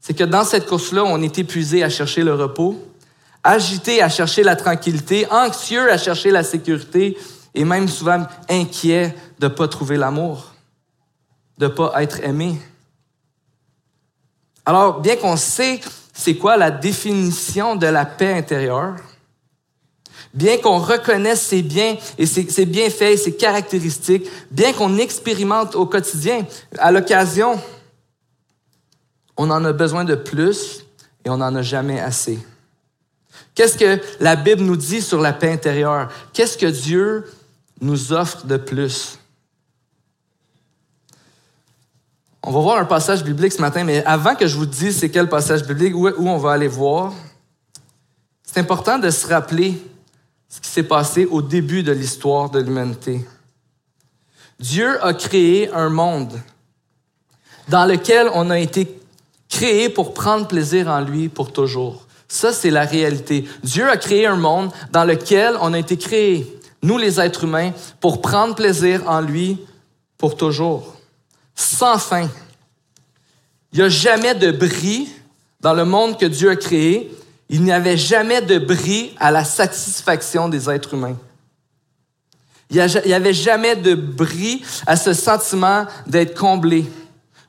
c'est 0.00 0.14
que 0.14 0.24
dans 0.24 0.44
cette 0.44 0.66
course-là, 0.66 1.04
on 1.04 1.20
est 1.20 1.38
épuisé 1.38 1.82
à 1.82 1.90
chercher 1.90 2.22
le 2.22 2.34
repos, 2.34 2.80
agité 3.46 4.02
à 4.02 4.08
chercher 4.08 4.42
la 4.42 4.56
tranquillité, 4.56 5.26
anxieux 5.30 5.90
à 5.90 5.98
chercher 5.98 6.30
la 6.30 6.42
sécurité 6.42 7.16
et 7.54 7.64
même 7.64 7.88
souvent 7.88 8.26
inquiet 8.48 9.14
de 9.38 9.46
ne 9.46 9.52
pas 9.52 9.68
trouver 9.68 9.96
l'amour, 9.96 10.52
de 11.58 11.66
ne 11.66 11.70
pas 11.70 12.02
être 12.02 12.20
aimé. 12.22 12.60
Alors, 14.64 15.00
bien 15.00 15.16
qu'on 15.16 15.36
sait 15.36 15.80
c'est 16.12 16.36
quoi 16.36 16.56
la 16.56 16.70
définition 16.70 17.76
de 17.76 17.86
la 17.86 18.06
paix 18.06 18.32
intérieure, 18.32 18.96
bien 20.32 20.56
qu'on 20.56 20.78
reconnaisse 20.78 21.42
ses 21.42 21.62
biens 21.62 21.96
et 22.16 22.24
ses, 22.26 22.64
bienfaits, 22.64 23.16
ses 23.16 23.36
caractéristiques, 23.36 24.26
bien 24.50 24.72
qu'on 24.72 24.96
expérimente 24.96 25.76
au 25.76 25.84
quotidien, 25.84 26.46
à 26.78 26.90
l'occasion, 26.90 27.60
on 29.36 29.50
en 29.50 29.62
a 29.66 29.72
besoin 29.72 30.04
de 30.04 30.14
plus 30.14 30.86
et 31.24 31.30
on 31.30 31.36
n'en 31.36 31.54
a 31.54 31.62
jamais 31.62 32.00
assez. 32.00 32.38
Qu'est-ce 33.54 33.78
que 33.78 34.00
la 34.20 34.36
Bible 34.36 34.62
nous 34.62 34.76
dit 34.76 35.00
sur 35.00 35.20
la 35.20 35.32
paix 35.32 35.52
intérieure? 35.52 36.08
Qu'est-ce 36.32 36.58
que 36.58 36.66
Dieu 36.66 37.24
nous 37.80 38.12
offre 38.12 38.46
de 38.46 38.56
plus? 38.56 39.18
On 42.42 42.52
va 42.52 42.60
voir 42.60 42.78
un 42.78 42.84
passage 42.84 43.24
biblique 43.24 43.52
ce 43.52 43.60
matin, 43.60 43.82
mais 43.82 44.04
avant 44.04 44.36
que 44.36 44.46
je 44.46 44.56
vous 44.56 44.66
dise 44.66 44.98
c'est 44.98 45.10
quel 45.10 45.28
passage 45.28 45.64
biblique, 45.64 45.96
où 45.96 46.28
on 46.28 46.38
va 46.38 46.52
aller 46.52 46.68
voir, 46.68 47.12
c'est 48.42 48.60
important 48.60 48.98
de 48.98 49.10
se 49.10 49.26
rappeler 49.26 49.82
ce 50.48 50.60
qui 50.60 50.68
s'est 50.68 50.84
passé 50.84 51.26
au 51.26 51.42
début 51.42 51.82
de 51.82 51.92
l'histoire 51.92 52.48
de 52.48 52.60
l'humanité. 52.60 53.26
Dieu 54.60 55.04
a 55.04 55.12
créé 55.12 55.70
un 55.72 55.88
monde 55.88 56.40
dans 57.68 57.84
lequel 57.84 58.30
on 58.32 58.48
a 58.50 58.58
été 58.58 58.96
créé 59.48 59.88
pour 59.88 60.14
prendre 60.14 60.46
plaisir 60.46 60.88
en 60.88 61.00
lui 61.00 61.28
pour 61.28 61.52
toujours. 61.52 62.05
Ça, 62.28 62.52
c'est 62.52 62.70
la 62.70 62.84
réalité. 62.84 63.44
Dieu 63.62 63.88
a 63.88 63.96
créé 63.96 64.26
un 64.26 64.36
monde 64.36 64.70
dans 64.92 65.04
lequel 65.04 65.56
on 65.60 65.72
a 65.72 65.78
été 65.78 65.96
créé, 65.96 66.60
nous 66.82 66.98
les 66.98 67.20
êtres 67.20 67.44
humains, 67.44 67.72
pour 68.00 68.20
prendre 68.20 68.54
plaisir 68.54 69.02
en 69.06 69.20
lui 69.20 69.58
pour 70.18 70.36
toujours, 70.36 70.94
sans 71.54 71.98
fin. 71.98 72.28
Il 73.72 73.78
n'y 73.78 73.84
a 73.84 73.88
jamais 73.88 74.34
de 74.34 74.50
bris 74.50 75.08
dans 75.60 75.74
le 75.74 75.84
monde 75.84 76.18
que 76.18 76.26
Dieu 76.26 76.50
a 76.50 76.56
créé 76.56 77.10
il 77.48 77.62
n'y 77.62 77.72
avait 77.72 77.96
jamais 77.96 78.42
de 78.42 78.58
bris 78.58 79.14
à 79.18 79.30
la 79.30 79.44
satisfaction 79.44 80.48
des 80.48 80.68
êtres 80.68 80.94
humains. 80.94 81.16
Il 82.70 82.84
n'y 83.06 83.12
avait 83.12 83.32
jamais 83.32 83.76
de 83.76 83.94
bris 83.94 84.62
à 84.86 84.96
ce 84.96 85.12
sentiment 85.12 85.86
d'être 86.06 86.36
comblé, 86.36 86.84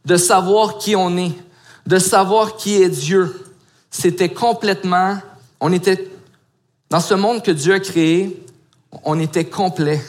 de 0.05 0.15
savoir 0.15 0.77
qui 0.77 0.95
on 0.95 1.17
est, 1.17 1.31
de 1.87 1.97
savoir 1.97 2.55
qui 2.57 2.75
est 2.75 2.89
Dieu. 2.89 3.43
C'était 3.99 4.29
complètement, 4.29 5.17
on 5.59 5.73
était, 5.73 6.07
dans 6.91 6.99
ce 6.99 7.15
monde 7.15 7.41
que 7.41 7.49
Dieu 7.49 7.73
a 7.73 7.79
créé, 7.79 8.45
on 9.03 9.19
était 9.19 9.45
complet. 9.45 9.99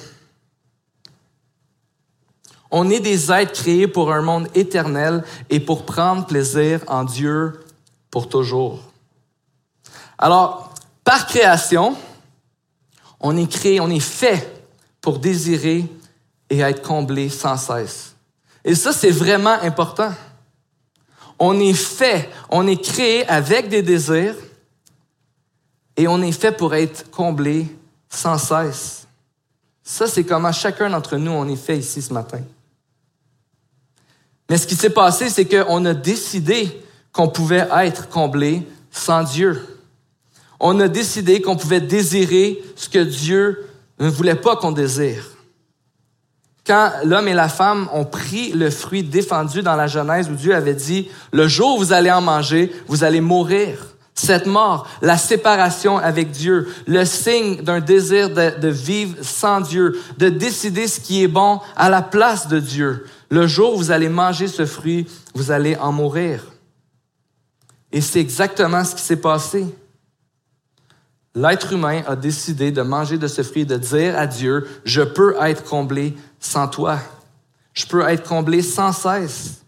On 2.71 2.91
est 2.91 3.01
des 3.01 3.33
êtres 3.33 3.55
créés 3.55 3.89
pour 3.89 4.13
un 4.13 4.21
monde 4.21 4.49
éternel 4.55 5.25
et 5.49 5.59
pour 5.59 5.87
prendre 5.87 6.27
plaisir 6.27 6.81
en 6.87 7.05
Dieu 7.05 7.65
pour 8.11 8.29
toujours. 8.29 8.81
Alors, 10.19 10.75
par 11.03 11.27
création, 11.27 11.97
on 13.21 13.39
est 13.39 13.51
créé, 13.51 13.81
on 13.81 13.89
est 13.89 14.01
fait 14.01 14.67
pour 15.01 15.19
désirer 15.19 15.87
et 16.51 16.59
être 16.59 16.83
comblé 16.83 17.31
sans 17.31 17.57
cesse. 17.57 18.15
Et 18.67 18.75
ça, 18.75 18.93
c'est 18.93 19.11
vraiment 19.11 19.57
important. 19.63 20.13
On 21.39 21.59
est 21.61 21.75
fait, 21.75 22.29
on 22.51 22.67
est 22.67 22.83
créé 22.83 23.27
avec 23.29 23.69
des 23.69 23.83
désirs 23.83 24.35
et 25.97 26.09
on 26.09 26.21
est 26.23 26.33
fait 26.33 26.53
pour 26.53 26.75
être 26.75 27.11
comblé 27.11 27.67
sans 28.09 28.39
cesse. 28.39 29.07
Ça, 29.83 30.07
c'est 30.07 30.25
comment 30.25 30.53
chacun 30.53 30.91
d'entre 30.91 31.17
nous, 31.17 31.31
on 31.31 31.49
est 31.49 31.57
fait 31.57 31.79
ici 31.79 32.03
ce 32.03 32.13
matin. 32.13 32.41
Mais 34.51 34.59
ce 34.59 34.67
qui 34.67 34.75
s'est 34.75 34.91
passé, 34.91 35.31
c'est 35.31 35.45
qu'on 35.45 35.85
a 35.85 35.95
décidé 35.95 36.83
qu'on 37.13 37.29
pouvait 37.29 37.69
être 37.83 38.09
comblé 38.09 38.63
sans 38.91 39.23
Dieu. 39.23 39.79
On 40.61 40.79
a 40.81 40.89
décidé 40.89 41.41
qu'on 41.41 41.57
pouvait 41.57 41.81
désirer 41.81 42.63
ce 42.75 42.89
que 42.89 42.99
Dieu 42.99 43.67
ne 44.01 44.09
voulait 44.09 44.35
pas 44.35 44.57
qu'on 44.57 44.73
désire 44.73 45.38
quand 46.69 46.93
l'homme 47.03 47.29
et 47.29 47.35
la 47.35 47.49
femme 47.49 47.89
ont 47.95 48.05
pris 48.05 48.53
le 48.53 48.69
fruit 48.69 49.03
défendu 49.03 49.63
dans 49.63 49.75
la 49.75 49.87
Genèse 49.87 50.29
où 50.29 50.35
Dieu 50.35 50.55
avait 50.55 50.75
dit, 50.75 51.09
le 51.33 51.49
jour 51.49 51.77
où 51.77 51.79
vous 51.79 51.93
allez 51.95 52.11
en 52.11 52.21
manger, 52.21 52.71
vous 52.87 53.05
allez 53.05 53.23
mourir. 53.23 53.79
Cette 54.13 54.47
mort, 54.47 54.87
la 55.01 55.17
séparation 55.17 55.97
avec 55.97 56.31
Dieu, 56.31 56.69
le 56.87 57.07
signe 57.07 57.63
d'un 57.63 57.81
désir 57.81 58.29
de, 58.29 58.69
vivre 58.69 59.17
sans 59.23 59.63
Dieu, 59.63 59.99
de 60.19 60.29
décider 60.29 60.89
ce 60.89 61.01
qui 61.01 61.23
est 61.23 61.29
bon 61.29 61.61
à 61.75 61.89
la 61.89 62.03
place 62.03 62.49
de 62.49 62.61
Dieu. 62.61 63.07
Le 63.31 63.47
jour 63.47 63.75
où 63.75 63.79
vous 63.79 63.91
allez 63.91 64.11
manger 64.11 64.47
ce 64.47 64.67
fruit, 64.67 65.07
vous 65.35 65.51
allez 65.51 65.77
en 65.77 65.93
mourir. 65.93 66.43
Et 67.93 68.03
c'est 68.03 68.21
exactement 68.21 68.85
ce 68.85 68.95
qui 68.95 69.03
s'est 69.03 69.17
passé. 69.17 69.65
L'être 71.35 71.73
humain 71.73 72.03
a 72.09 72.17
décidé 72.17 72.73
de 72.73 72.83
manger 72.83 73.17
de 73.17 73.29
ce 73.29 73.43
fruit, 73.43 73.65
de 73.65 73.77
dire 73.77 74.19
à 74.19 74.27
Dieu, 74.27 74.67
je 74.85 75.03
peux 75.03 75.37
être 75.41 75.63
comblé 75.63 76.15
sans 76.41 76.69
toi. 76.69 76.99
Je 77.75 77.87
peux 77.87 78.03
être 78.09 78.29
comblé 78.29 78.63
sans 78.63 78.93
cesse. 78.93 79.63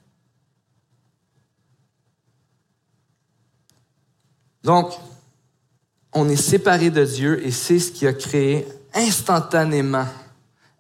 Donc, 4.63 4.93
on 6.13 6.29
est 6.29 6.37
séparé 6.37 6.91
de 6.91 7.05
Dieu 7.05 7.45
et 7.47 7.51
c'est 7.51 7.79
ce 7.79 7.93
qui 7.93 8.07
a 8.07 8.13
créé 8.13 8.67
instantanément, 8.95 10.07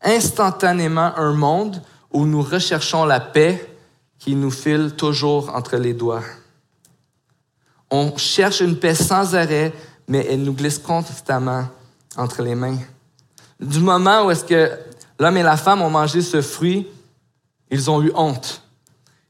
instantanément 0.02 1.16
un 1.16 1.32
monde 1.32 1.82
où 2.12 2.26
nous 2.26 2.42
recherchons 2.42 3.04
la 3.04 3.20
paix 3.20 3.76
qui 4.18 4.34
nous 4.34 4.50
file 4.50 4.94
toujours 4.96 5.54
entre 5.54 5.76
les 5.76 5.94
doigts. 5.94 6.24
On 7.90 8.16
cherche 8.16 8.60
une 8.60 8.78
paix 8.78 8.94
sans 8.94 9.34
arrêt, 9.34 9.72
mais 10.06 10.26
elle 10.28 10.42
nous 10.42 10.52
glisse 10.52 10.78
constamment 10.78 11.68
entre 12.16 12.42
les 12.42 12.54
mains. 12.54 12.78
Du 13.58 13.80
moment 13.80 14.26
où 14.26 14.30
est-ce 14.30 14.44
que 14.44 14.70
L'homme 15.20 15.36
et 15.36 15.42
la 15.42 15.58
femme 15.58 15.82
ont 15.82 15.90
mangé 15.90 16.22
ce 16.22 16.40
fruit, 16.40 16.88
ils 17.70 17.90
ont 17.90 18.02
eu 18.02 18.10
honte. 18.14 18.62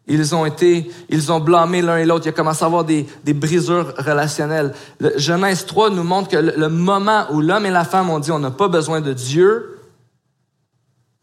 Ils 0.06 0.35
ont 0.35 0.47
été, 0.47 0.90
ils 1.09 1.30
ont 1.30 1.40
blâmé 1.40 1.82
l'un 1.82 1.99
et 1.99 2.04
l'autre. 2.04 2.26
Il 2.26 2.30
a 2.30 2.32
commencé 2.32 2.62
à 2.62 2.66
avoir 2.66 2.85
des, 2.85 3.06
des 3.25 3.35
brisures 3.35 3.92
relationnelles. 3.99 4.73
Le 5.00 5.18
Genèse 5.18 5.66
3 5.66 5.90
nous 5.90 6.04
montre 6.04 6.28
que 6.28 6.37
le, 6.37 6.68
moment 6.68 7.26
où 7.32 7.40
l'homme 7.40 7.66
et 7.66 7.70
la 7.70 7.85
femme 7.85 8.09
ont 8.09 8.20
dit 8.20 8.30
on 8.30 8.38
n'a 8.38 8.52
pas 8.52 8.68
besoin 8.68 9.00
de 9.00 9.12
Dieu, 9.12 9.78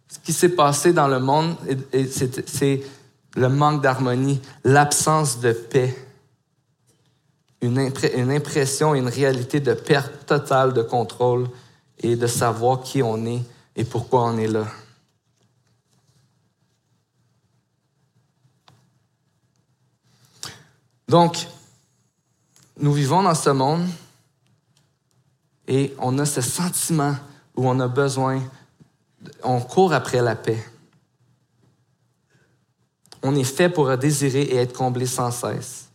ce 0.09 0.19
qui 0.19 0.33
s'est 0.33 0.49
passé 0.49 0.93
dans 0.93 1.07
le 1.07 1.19
monde, 1.19 1.55
c'est 2.05 2.83
le 3.35 3.49
manque 3.49 3.81
d'harmonie, 3.81 4.41
l'absence 4.63 5.39
de 5.39 5.53
paix, 5.53 5.95
une, 7.61 7.91
une 8.15 8.31
impression, 8.31 8.95
une 8.95 9.09
réalité 9.09 9.59
de 9.59 9.73
perte 9.73 10.25
totale 10.25 10.73
de 10.73 10.81
contrôle 10.81 11.47
et 11.99 12.15
de 12.15 12.27
savoir 12.27 12.81
qui 12.81 13.01
on 13.01 13.25
est 13.25 13.43
et 13.77 13.85
pourquoi 13.85 14.25
on 14.25 14.37
est 14.37 14.47
là? 14.47 14.67
Donc, 21.07 21.47
nous 22.77 22.91
vivons 22.91 23.21
dans 23.23 23.35
ce 23.35 23.51
monde 23.51 23.87
et 25.67 25.95
on 25.99 26.17
a 26.17 26.25
ce 26.25 26.41
sentiment 26.41 27.15
où 27.55 27.69
on 27.69 27.79
a 27.79 27.87
besoin, 27.87 28.41
on 29.43 29.61
court 29.61 29.93
après 29.93 30.21
la 30.21 30.35
paix. 30.35 30.61
On 33.21 33.35
est 33.35 33.43
fait 33.43 33.69
pour 33.69 33.95
désirer 33.95 34.41
et 34.41 34.55
être 34.57 34.75
comblé 34.75 35.05
sans 35.05 35.31
cesse. 35.31 35.89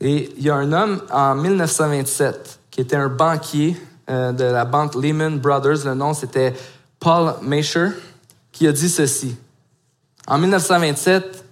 Et 0.00 0.32
il 0.36 0.42
y 0.42 0.50
a 0.50 0.56
un 0.56 0.72
homme 0.72 1.06
en 1.10 1.34
1927 1.34 2.60
qui 2.70 2.80
était 2.80 2.96
un 2.96 3.08
banquier 3.08 3.76
euh, 4.10 4.32
de 4.32 4.44
la 4.44 4.64
banque 4.64 4.94
Lehman 4.94 5.38
Brothers, 5.38 5.84
le 5.84 5.94
nom 5.94 6.14
c'était 6.14 6.54
Paul 7.00 7.34
Masher, 7.42 7.88
qui 8.52 8.66
a 8.66 8.72
dit 8.72 8.88
ceci. 8.88 9.36
En 10.26 10.38
1927, 10.38 11.44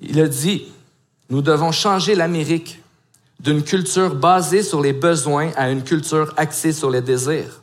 il 0.00 0.20
a 0.20 0.28
dit, 0.28 0.64
nous 1.30 1.42
devons 1.42 1.72
changer 1.72 2.14
l'Amérique 2.14 2.80
d'une 3.40 3.62
culture 3.62 4.14
basée 4.14 4.62
sur 4.62 4.80
les 4.80 4.92
besoins 4.92 5.50
à 5.56 5.70
une 5.70 5.82
culture 5.82 6.32
axée 6.36 6.72
sur 6.72 6.90
les 6.90 7.00
désirs. 7.00 7.60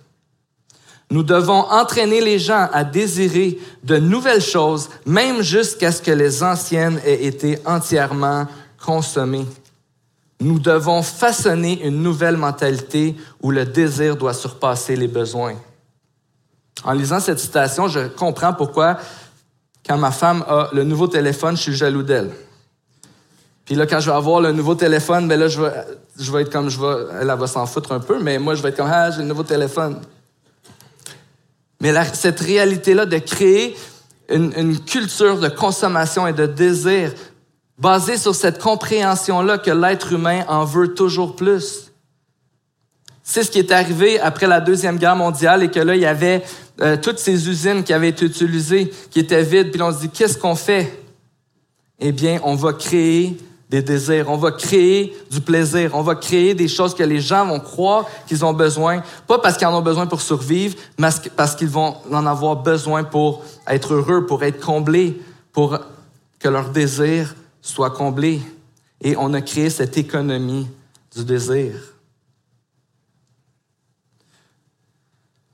Nous 1.09 1.23
devons 1.23 1.69
entraîner 1.69 2.21
les 2.21 2.39
gens 2.39 2.67
à 2.71 2.83
désirer 2.83 3.59
de 3.83 3.97
nouvelles 3.97 4.41
choses, 4.41 4.89
même 5.05 5.41
jusqu'à 5.41 5.91
ce 5.91 6.01
que 6.01 6.11
les 6.11 6.41
anciennes 6.41 6.99
aient 7.05 7.25
été 7.25 7.59
entièrement 7.65 8.47
consommées. 8.83 9.45
Nous 10.43 10.59
devons 10.59 11.01
façonner 11.01 11.85
une 11.85 12.03
nouvelle 12.03 12.35
mentalité 12.35 13.15
où 13.41 13.49
le 13.49 13.65
désir 13.65 14.17
doit 14.17 14.33
surpasser 14.33 14.95
les 14.95 15.07
besoins. 15.07 15.55
En 16.83 16.91
lisant 16.91 17.21
cette 17.21 17.39
citation, 17.39 17.87
je 17.87 18.07
comprends 18.07 18.53
pourquoi, 18.53 18.97
quand 19.87 19.97
ma 19.97 20.11
femme 20.11 20.43
a 20.47 20.69
le 20.73 20.83
nouveau 20.83 21.07
téléphone, 21.07 21.55
je 21.55 21.61
suis 21.61 21.75
jaloux 21.75 22.03
d'elle. 22.03 22.31
Puis 23.65 23.75
là, 23.75 23.85
quand 23.85 24.01
je 24.01 24.09
vais 24.09 24.17
avoir 24.17 24.41
le 24.41 24.51
nouveau 24.51 24.75
téléphone, 24.75 25.29
ben 25.29 25.39
là, 25.39 25.47
je 25.47 25.61
vais, 25.61 26.41
être 26.41 26.51
comme 26.51 26.69
je 26.69 26.77
vais. 26.77 27.21
Elle, 27.21 27.27
va 27.27 27.47
s'en 27.47 27.65
foutre 27.65 27.93
un 27.93 28.01
peu, 28.01 28.21
mais 28.21 28.37
moi, 28.37 28.55
je 28.55 28.61
vais 28.61 28.69
être 28.69 28.77
comme 28.77 28.89
Ah, 28.91 29.11
j'ai 29.11 29.19
le 29.19 29.27
nouveau 29.27 29.43
téléphone. 29.43 30.01
Mais 31.79 31.93
cette 32.13 32.41
réalité-là 32.41 33.05
de 33.05 33.17
créer 33.17 33.77
une, 34.29 34.79
culture 34.79 35.39
de 35.39 35.47
consommation 35.47 36.27
et 36.27 36.33
de 36.33 36.45
désir 36.45 37.13
basé 37.77 38.17
sur 38.17 38.35
cette 38.35 38.61
compréhension-là 38.61 39.57
que 39.57 39.71
l'être 39.71 40.13
humain 40.13 40.45
en 40.47 40.65
veut 40.65 40.93
toujours 40.93 41.35
plus. 41.35 41.91
C'est 43.23 43.43
ce 43.43 43.51
qui 43.51 43.59
est 43.59 43.71
arrivé 43.71 44.19
après 44.19 44.47
la 44.47 44.59
Deuxième 44.59 44.97
Guerre 44.97 45.15
mondiale 45.15 45.63
et 45.63 45.71
que 45.71 45.79
là, 45.79 45.95
il 45.95 46.01
y 46.01 46.05
avait 46.05 46.43
euh, 46.81 46.97
toutes 46.97 47.19
ces 47.19 47.47
usines 47.47 47.83
qui 47.83 47.93
avaient 47.93 48.09
été 48.09 48.25
utilisées, 48.25 48.91
qui 49.09 49.19
étaient 49.19 49.43
vides, 49.43 49.71
puis 49.71 49.81
on 49.81 49.91
se 49.93 50.01
dit, 50.01 50.09
qu'est-ce 50.09 50.37
qu'on 50.37 50.55
fait? 50.55 50.99
Eh 51.99 52.11
bien, 52.11 52.39
on 52.43 52.55
va 52.55 52.73
créer 52.73 53.37
des 53.69 53.81
désirs, 53.81 54.29
on 54.29 54.37
va 54.37 54.51
créer 54.51 55.15
du 55.31 55.41
plaisir, 55.41 55.91
on 55.93 56.01
va 56.01 56.15
créer 56.15 56.53
des 56.53 56.67
choses 56.67 56.93
que 56.93 57.01
les 57.01 57.21
gens 57.21 57.45
vont 57.45 57.59
croire 57.59 58.05
qu'ils 58.27 58.43
ont 58.43 58.53
besoin, 58.53 59.01
pas 59.25 59.39
parce 59.39 59.57
qu'ils 59.57 59.65
en 59.67 59.75
ont 59.75 59.81
besoin 59.81 60.05
pour 60.05 60.21
survivre, 60.21 60.75
mais 60.99 61.07
parce 61.35 61.55
qu'ils 61.55 61.69
vont 61.69 61.95
en 62.11 62.25
avoir 62.25 62.57
besoin 62.57 63.03
pour 63.03 63.43
être 63.67 63.93
heureux, 63.93 64.25
pour 64.25 64.43
être 64.43 64.63
comblés, 64.63 65.19
pour 65.53 65.79
que 66.39 66.49
leur 66.49 66.69
désir 66.69 67.33
soit 67.63 67.91
comblé. 67.91 68.41
Et 69.01 69.15
on 69.17 69.33
a 69.33 69.41
créé 69.41 69.71
cette 69.71 69.97
économie 69.97 70.67
du 71.15 71.23
désir. 71.23 71.73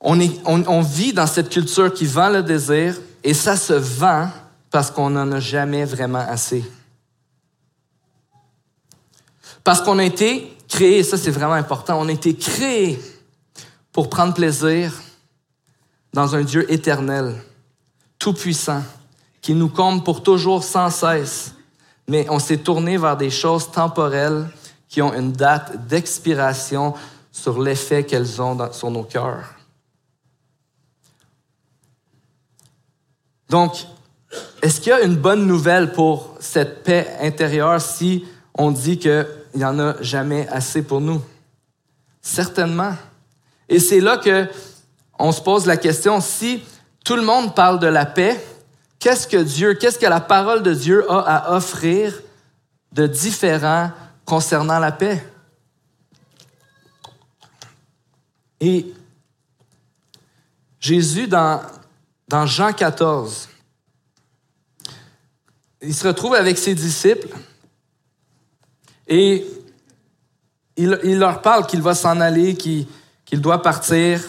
On, 0.01 0.19
est, 0.19 0.41
on, 0.45 0.81
vit 0.81 1.13
dans 1.13 1.27
cette 1.27 1.49
culture 1.49 1.93
qui 1.93 2.05
vend 2.05 2.29
le 2.29 2.41
désir 2.41 2.95
et 3.23 3.33
ça 3.33 3.57
se 3.57 3.73
vend 3.73 4.29
parce 4.71 4.91
qu'on 4.91 5.09
n'en 5.09 5.31
a 5.31 5.39
jamais 5.39 5.83
vraiment 5.85 6.19
assez. 6.19 6.63
Parce 9.63 9.81
qu'on 9.81 9.99
a 9.99 10.05
été 10.05 10.55
créé, 10.69 11.03
ça 11.03 11.17
c'est 11.17 11.31
vraiment 11.31 11.53
important, 11.53 11.99
on 11.99 12.07
a 12.07 12.13
été 12.13 12.33
créé 12.33 12.99
pour 13.91 14.09
prendre 14.09 14.33
plaisir 14.33 14.93
dans 16.13 16.33
un 16.33 16.43
Dieu 16.43 16.71
éternel, 16.71 17.35
tout-puissant, 18.17 18.83
qui 19.41 19.53
nous 19.53 19.69
comble 19.69 20.03
pour 20.03 20.23
toujours 20.23 20.63
sans 20.63 20.89
cesse, 20.89 21.53
mais 22.09 22.27
on 22.29 22.39
s'est 22.39 22.57
tourné 22.57 22.97
vers 22.97 23.15
des 23.15 23.29
choses 23.29 23.71
temporelles 23.71 24.49
qui 24.89 24.99
ont 25.01 25.13
une 25.13 25.31
date 25.31 25.87
d'expiration 25.87 26.95
sur 27.31 27.61
l'effet 27.61 28.03
qu'elles 28.03 28.41
ont 28.41 28.57
sur 28.73 28.89
nos 28.89 29.03
cœurs. 29.03 29.53
Donc, 33.47 33.85
est-ce 34.63 34.81
qu'il 34.81 34.89
y 34.89 34.93
a 34.93 35.01
une 35.01 35.15
bonne 35.15 35.45
nouvelle 35.45 35.91
pour 35.91 36.35
cette 36.39 36.83
paix 36.83 37.15
intérieure 37.21 37.79
si 37.79 38.25
on 38.55 38.71
dit 38.71 38.97
qu'il 38.97 39.27
n'y 39.53 39.63
en 39.63 39.79
a 39.79 40.01
jamais 40.01 40.47
assez 40.49 40.81
pour 40.81 41.01
nous? 41.01 41.21
Certainement. 42.21 42.95
Et 43.69 43.79
c'est 43.79 43.99
là 43.99 44.17
que 44.17 44.47
on 45.19 45.31
se 45.31 45.41
pose 45.41 45.67
la 45.67 45.77
question, 45.77 46.21
si 46.21 46.63
tout 47.05 47.15
le 47.15 47.21
monde 47.21 47.53
parle 47.53 47.79
de 47.79 47.87
la 47.87 48.07
paix, 48.07 48.43
qu'est-ce 48.99 49.27
que 49.27 49.37
Dieu, 49.37 49.73
qu'est-ce 49.73 49.97
que 49.97 50.05
la 50.05 50.21
parole 50.21 50.61
de 50.61 50.73
Dieu 50.73 51.09
a 51.11 51.19
à 51.19 51.55
offrir 51.55 52.21
de 52.91 53.07
différent 53.07 53.91
concernant 54.25 54.79
la 54.79 54.91
paix? 54.91 55.25
Et 58.59 58.93
Jésus, 60.79 61.27
dans, 61.27 61.61
Jean 62.45 62.73
14, 62.73 63.49
il 65.81 65.95
se 65.95 66.07
retrouve 66.07 66.35
avec 66.35 66.57
ses 66.57 66.75
disciples 66.75 67.29
et 69.07 69.45
il, 70.75 71.17
leur 71.17 71.41
parle 71.41 71.65
qu'il 71.65 71.81
va 71.81 71.95
s'en 71.95 72.19
aller, 72.19 72.55
qu'il 72.55 72.87
doit 73.41 73.61
partir, 73.61 74.21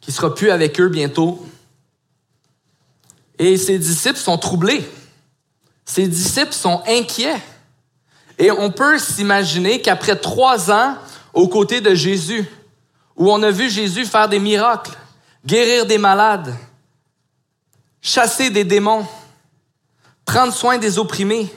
qu'il 0.00 0.12
sera 0.12 0.34
plus 0.34 0.50
avec 0.50 0.80
eux 0.80 0.88
bientôt. 0.88 1.44
Et 3.42 3.56
ses 3.56 3.76
disciples 3.76 4.20
sont 4.20 4.38
troublés. 4.38 4.88
Ses 5.84 6.06
disciples 6.06 6.52
sont 6.52 6.80
inquiets. 6.86 7.42
Et 8.38 8.52
on 8.52 8.70
peut 8.70 9.00
s'imaginer 9.00 9.82
qu'après 9.82 10.14
trois 10.14 10.70
ans 10.70 10.94
aux 11.34 11.48
côtés 11.48 11.80
de 11.80 11.92
Jésus, 11.92 12.48
où 13.16 13.32
on 13.32 13.42
a 13.42 13.50
vu 13.50 13.68
Jésus 13.68 14.04
faire 14.04 14.28
des 14.28 14.38
miracles, 14.38 14.92
guérir 15.44 15.86
des 15.86 15.98
malades, 15.98 16.54
chasser 18.00 18.48
des 18.48 18.62
démons, 18.62 19.04
prendre 20.24 20.52
soin 20.52 20.78
des 20.78 21.00
opprimés, 21.00 21.52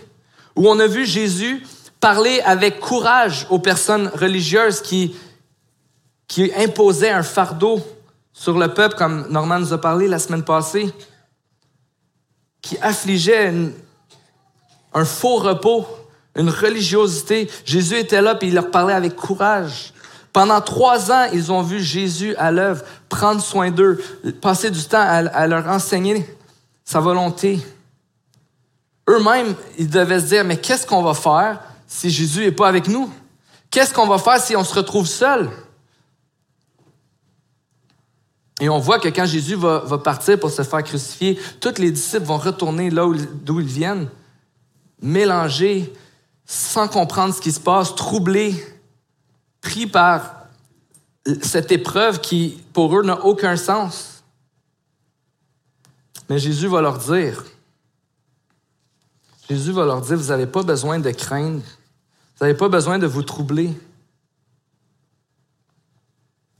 où 0.55 0.67
on 0.67 0.79
a 0.79 0.87
vu 0.87 1.05
Jésus 1.05 1.67
parler 1.99 2.41
avec 2.45 2.79
courage 2.79 3.45
aux 3.51 3.59
personnes 3.59 4.07
religieuses 4.07 4.81
qui, 4.81 5.15
imposaient 6.57 7.11
un 7.11 7.21
fardeau 7.21 7.79
sur 8.33 8.57
le 8.57 8.73
peuple, 8.73 8.95
comme 8.95 9.27
Norman 9.29 9.59
nous 9.59 9.71
a 9.71 9.79
parlé 9.79 10.07
la 10.07 10.17
semaine 10.17 10.43
passée, 10.43 10.91
qui 12.65 12.77
affligeait 12.81 13.53
un 14.93 15.05
faux 15.05 15.35
repos, 15.35 15.85
une 16.35 16.49
religiosité. 16.49 17.47
Jésus 17.63 17.95
était 17.95 18.23
là, 18.23 18.37
et 18.41 18.47
il 18.47 18.55
leur 18.55 18.71
parlait 18.71 18.95
avec 18.95 19.15
courage. 19.15 19.93
Pendant 20.33 20.59
trois 20.61 21.11
ans, 21.11 21.27
ils 21.31 21.51
ont 21.51 21.61
vu 21.61 21.79
Jésus 21.79 22.35
à 22.37 22.51
l'œuvre, 22.51 22.83
prendre 23.07 23.39
soin 23.39 23.69
d'eux, 23.69 24.03
passer 24.41 24.71
du 24.71 24.83
temps 24.83 24.99
à, 24.99 25.47
leur 25.47 25.67
enseigner 25.67 26.25
sa 26.83 26.99
volonté. 26.99 27.59
Eux-mêmes, 29.07 29.53
ils 29.77 29.89
devaient 29.89 30.19
se 30.19 30.25
dire, 30.25 30.43
mais 30.43 30.57
qu'est-ce 30.57 30.87
qu'on 30.87 31.03
va 31.03 31.13
faire 31.13 31.61
si 31.87 32.09
Jésus 32.09 32.41
n'est 32.41 32.51
pas 32.51 32.67
avec 32.67 32.87
nous? 32.87 33.11
Qu'est-ce 33.69 33.93
qu'on 33.93 34.07
va 34.07 34.17
faire 34.17 34.41
si 34.41 34.55
on 34.55 34.63
se 34.63 34.73
retrouve 34.73 35.05
seul? 35.05 35.51
Et 38.61 38.69
on 38.69 38.79
voit 38.79 38.99
que 38.99 39.09
quand 39.09 39.25
Jésus 39.25 39.55
va, 39.55 39.81
partir 39.97 40.39
pour 40.39 40.49
se 40.49 40.61
faire 40.63 40.83
crucifier, 40.83 41.39
tous 41.59 41.77
les 41.77 41.91
disciples 41.91 42.25
vont 42.25 42.37
retourner 42.37 42.89
là 42.89 43.09
d'où 43.43 43.59
ils 43.59 43.67
viennent, 43.67 44.09
mélangés, 45.01 45.93
sans 46.45 46.87
comprendre 46.87 47.33
ce 47.33 47.41
qui 47.41 47.51
se 47.51 47.59
passe, 47.59 47.95
troublés, 47.95 48.55
pris 49.61 49.87
par 49.87 50.45
cette 51.41 51.71
épreuve 51.71 52.21
qui, 52.21 52.63
pour 52.71 52.97
eux, 52.97 53.03
n'a 53.03 53.25
aucun 53.25 53.57
sens. 53.57 54.23
Mais 56.29 56.39
Jésus 56.39 56.67
va 56.67 56.81
leur 56.81 56.97
dire, 56.97 57.43
Jésus 59.49 59.71
va 59.71 59.85
leur 59.85 60.01
dire, 60.01 60.17
vous 60.17 60.29
n'avez 60.29 60.47
pas 60.47 60.63
besoin 60.63 60.99
de 60.99 61.11
craindre, 61.11 61.61
vous 62.37 62.45
n'avez 62.45 62.57
pas 62.57 62.69
besoin 62.69 62.99
de 62.99 63.07
vous 63.07 63.23
troubler. 63.23 63.67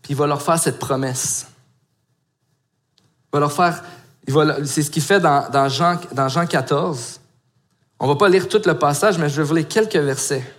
Puis 0.01 0.13
il 0.13 0.15
va 0.15 0.27
leur 0.27 0.41
faire 0.41 0.59
cette 0.59 0.77
promesse. 0.77 1.47
Va 3.35 3.41
leur 3.41 3.51
faire, 3.51 3.83
c'est 4.63 4.81
ce 4.81 4.89
qu'il 4.89 5.03
fait 5.03 5.19
dans, 5.19 5.67
Jean, 5.67 5.99
dans 6.13 6.29
Jean 6.29 6.45
14. 6.45 7.19
On 7.99 8.07
ne 8.07 8.13
va 8.13 8.17
pas 8.17 8.29
lire 8.29 8.47
tout 8.47 8.61
le 8.65 8.79
passage, 8.79 9.17
mais 9.17 9.27
je 9.27 9.35
vais 9.35 9.43
vous 9.43 9.55
lire 9.55 9.67
quelques 9.67 9.97
versets. 9.97 10.49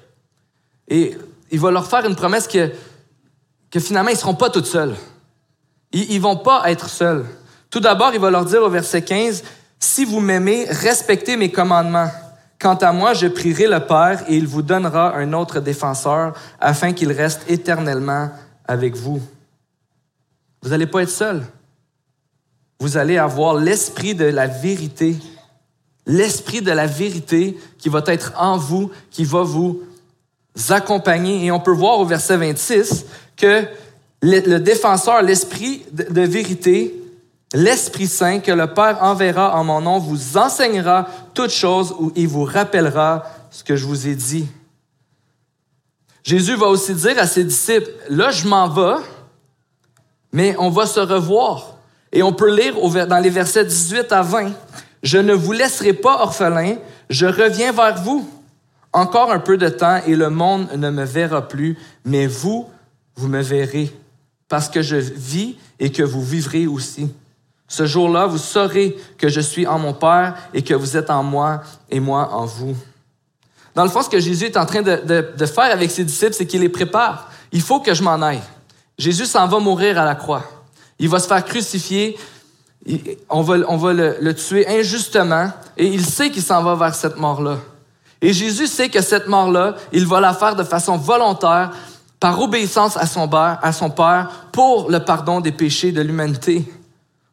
Et 0.86 1.16
il 1.50 1.58
va 1.58 1.70
leur 1.70 1.86
faire 1.86 2.04
une 2.04 2.14
promesse 2.14 2.46
que, 2.46 2.70
que 3.70 3.80
finalement, 3.80 4.10
ils 4.10 4.16
ne 4.16 4.18
seront 4.18 4.34
pas 4.34 4.50
tous 4.50 4.66
seuls. 4.66 4.94
Ils 5.90 6.16
ne 6.16 6.20
vont 6.20 6.36
pas 6.36 6.70
être 6.70 6.90
seuls. 6.90 7.24
Tout 7.70 7.80
d'abord, 7.80 8.10
il 8.12 8.20
va 8.20 8.30
leur 8.30 8.44
dire 8.44 8.60
au 8.60 8.68
verset 8.68 9.00
15, 9.00 9.42
Si 9.78 10.04
vous 10.04 10.20
m'aimez, 10.20 10.66
respectez 10.68 11.38
mes 11.38 11.50
commandements. 11.50 12.10
Quant 12.60 12.74
à 12.74 12.92
moi, 12.92 13.14
je 13.14 13.26
prierai 13.26 13.68
le 13.68 13.80
Père 13.80 14.22
et 14.28 14.36
il 14.36 14.46
vous 14.46 14.60
donnera 14.60 15.16
un 15.16 15.32
autre 15.32 15.60
défenseur 15.60 16.34
afin 16.60 16.92
qu'il 16.92 17.10
reste 17.10 17.42
éternellement 17.48 18.28
avec 18.68 18.96
vous. 18.96 19.22
Vous 20.60 20.68
n'allez 20.68 20.86
pas 20.86 21.04
être 21.04 21.08
seul. 21.08 21.42
Vous 22.78 22.96
allez 22.96 23.16
avoir 23.16 23.54
l'esprit 23.54 24.14
de 24.14 24.24
la 24.24 24.46
vérité, 24.46 25.16
l'esprit 26.06 26.62
de 26.62 26.72
la 26.72 26.86
vérité 26.86 27.58
qui 27.78 27.88
va 27.88 28.02
être 28.06 28.32
en 28.38 28.56
vous, 28.56 28.90
qui 29.10 29.24
va 29.24 29.42
vous 29.42 29.82
accompagner. 30.68 31.44
Et 31.46 31.50
on 31.50 31.60
peut 31.60 31.72
voir 31.72 31.98
au 31.98 32.04
verset 32.04 32.36
26 32.36 33.06
que 33.36 33.66
le, 34.22 34.58
défenseur, 34.58 35.22
l'esprit 35.22 35.84
de, 35.92 36.22
vérité, 36.22 36.94
l'Esprit 37.52 38.06
Saint 38.06 38.40
que 38.40 38.52
le 38.52 38.66
Père 38.66 39.02
enverra 39.02 39.56
en 39.58 39.64
mon 39.64 39.80
nom 39.80 39.98
vous 39.98 40.36
enseignera 40.36 41.06
toutes 41.34 41.50
choses 41.50 41.94
et 42.16 42.26
vous 42.26 42.44
rappellera 42.44 43.24
ce 43.50 43.62
que 43.62 43.76
je 43.76 43.86
vous 43.86 44.08
ai 44.08 44.14
dit. 44.14 44.46
Jésus 46.22 46.56
va 46.56 46.66
aussi 46.66 46.94
dire 46.94 47.18
à 47.18 47.26
ses 47.26 47.44
disciples, 47.44 47.90
là 48.08 48.30
je 48.30 48.48
m'en 48.48 48.68
vais, 48.68 49.00
mais 50.32 50.56
on 50.58 50.70
va 50.70 50.86
se 50.86 50.98
revoir. 50.98 51.75
Et 52.16 52.22
on 52.22 52.33
peut 52.33 52.50
lire 52.50 52.76
dans 53.07 53.18
les 53.18 53.29
versets 53.29 53.66
18 53.66 54.11
à 54.11 54.22
20, 54.22 54.50
je 55.02 55.18
ne 55.18 55.35
vous 55.35 55.52
laisserai 55.52 55.92
pas 55.92 56.22
orphelin, 56.22 56.76
je 57.11 57.26
reviens 57.26 57.72
vers 57.72 58.02
vous. 58.02 58.26
Encore 58.94 59.31
un 59.31 59.38
peu 59.38 59.59
de 59.59 59.68
temps 59.68 60.00
et 60.07 60.16
le 60.16 60.31
monde 60.31 60.66
ne 60.74 60.88
me 60.88 61.05
verra 61.05 61.46
plus, 61.46 61.76
mais 62.07 62.26
vous, 62.26 62.70
vous 63.16 63.29
me 63.29 63.42
verrez, 63.42 63.94
parce 64.48 64.70
que 64.70 64.81
je 64.81 64.96
vis 64.96 65.59
et 65.79 65.92
que 65.92 66.02
vous 66.02 66.22
vivrez 66.24 66.66
aussi. 66.66 67.12
Ce 67.68 67.85
jour-là, 67.85 68.24
vous 68.26 68.38
saurez 68.38 68.96
que 69.18 69.29
je 69.29 69.42
suis 69.42 69.66
en 69.66 69.79
mon 69.79 69.92
Père 69.92 70.37
et 70.55 70.62
que 70.62 70.72
vous 70.72 70.96
êtes 70.96 71.11
en 71.11 71.22
moi 71.22 71.61
et 71.90 72.00
moi 72.00 72.31
en 72.33 72.46
vous. 72.46 72.74
Dans 73.74 73.85
le 73.85 73.90
fond, 73.90 74.00
ce 74.00 74.09
que 74.09 74.20
Jésus 74.20 74.46
est 74.46 74.57
en 74.57 74.64
train 74.64 74.81
de, 74.81 75.44
faire 75.44 75.70
avec 75.70 75.90
ses 75.90 76.05
disciples, 76.05 76.33
c'est 76.33 76.46
qu'il 76.46 76.62
les 76.62 76.70
prépare. 76.70 77.31
Il 77.52 77.61
faut 77.61 77.81
que 77.81 77.92
je 77.92 78.02
m'en 78.02 78.22
aille. 78.22 78.40
Jésus 78.96 79.26
s'en 79.26 79.46
va 79.46 79.59
mourir 79.59 79.98
à 79.98 80.07
la 80.07 80.14
croix. 80.14 80.55
Il 80.98 81.09
va 81.09 81.18
se 81.18 81.28
faire 81.28 81.44
crucifier. 81.44 82.16
On 83.28 83.42
va, 83.42 83.56
on 83.68 83.76
va 83.76 83.92
le, 83.92 84.16
le 84.20 84.35
tuer 84.35 84.66
injustement 84.68 85.50
et 85.76 85.87
il 85.87 86.04
sait 86.04 86.30
qu'il 86.30 86.42
s'en 86.42 86.62
va 86.62 86.74
vers 86.74 86.94
cette 86.94 87.16
mort-là. 87.16 87.59
Et 88.22 88.32
Jésus 88.32 88.66
sait 88.66 88.88
que 88.88 89.02
cette 89.02 89.26
mort-là, 89.26 89.76
il 89.92 90.06
va 90.06 90.20
la 90.20 90.32
faire 90.32 90.56
de 90.56 90.64
façon 90.64 90.96
volontaire, 90.96 91.72
par 92.20 92.40
obéissance 92.40 92.96
à 92.96 93.06
son, 93.06 93.28
père, 93.28 93.59
à 93.62 93.72
son 93.72 93.90
pour 94.52 94.90
le 94.90 94.98
pardon 95.00 95.40
des 95.40 95.52
péchés 95.52 95.92
de 95.92 96.00
l'humanité, 96.00 96.64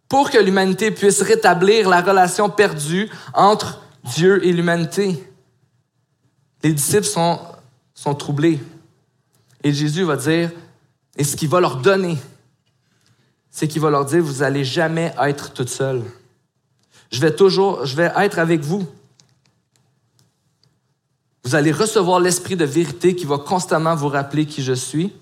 pour 0.10 0.30
que 0.30 0.38
l'humanité 0.38 0.92
puisse 0.92 1.22
rétablir 1.22 1.90
la 1.90 2.02
relation 2.02 2.50
perdue 2.50 3.10
entre 3.34 3.82
Dieu 4.04 4.46
et 4.46 4.52
l'humanité. 4.52 5.24
Les 6.64 6.74
disciples 6.74 7.06
sont, 7.06 7.40
sont 7.94 8.14
troublés. 8.14 8.60
Et 9.64 9.72
Jésus 9.72 10.04
va 10.04 10.18
dire, 10.18 10.52
et 11.16 11.24
ce 11.24 11.36
qu'il 11.36 11.50
va 11.50 11.62
leur 11.62 11.78
donner, 11.78 12.18
c'est 13.54 13.68
qu'il 13.68 13.82
va 13.82 13.92
leur 13.92 14.04
dire, 14.04 14.24
vous 14.24 14.40
n'allez 14.40 14.66
jamais 14.66 15.14
être 15.22 15.54
toute 15.54 15.70
seule. 15.70 16.02
Je 17.12 17.22
vais 17.22 17.36
toujours, 17.36 17.86
je 17.86 17.96
vais 17.96 18.12
être 18.18 18.40
avec 18.40 18.62
vous. 18.62 18.84
Vous 21.44 21.54
allez 21.54 21.72
recevoir 21.72 22.20
l'esprit 22.20 22.56
de 22.56 22.66
vérité 22.66 23.16
qui 23.16 23.26
va 23.26 23.38
constamment 23.38 23.94
vous 23.94 24.08
rappeler 24.08 24.48
qui 24.48 24.64
je 24.64 24.74
suis. 24.74 25.14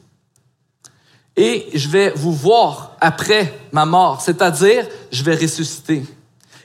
Et 1.35 1.67
je 1.73 1.89
vais 1.89 2.11
vous 2.11 2.31
voir 2.31 2.95
après 3.01 3.53
ma 3.73 3.85
mort, 3.85 4.21
c'est-à-dire 4.21 4.87
je 5.11 5.23
vais 5.23 5.35
ressusciter. 5.35 6.05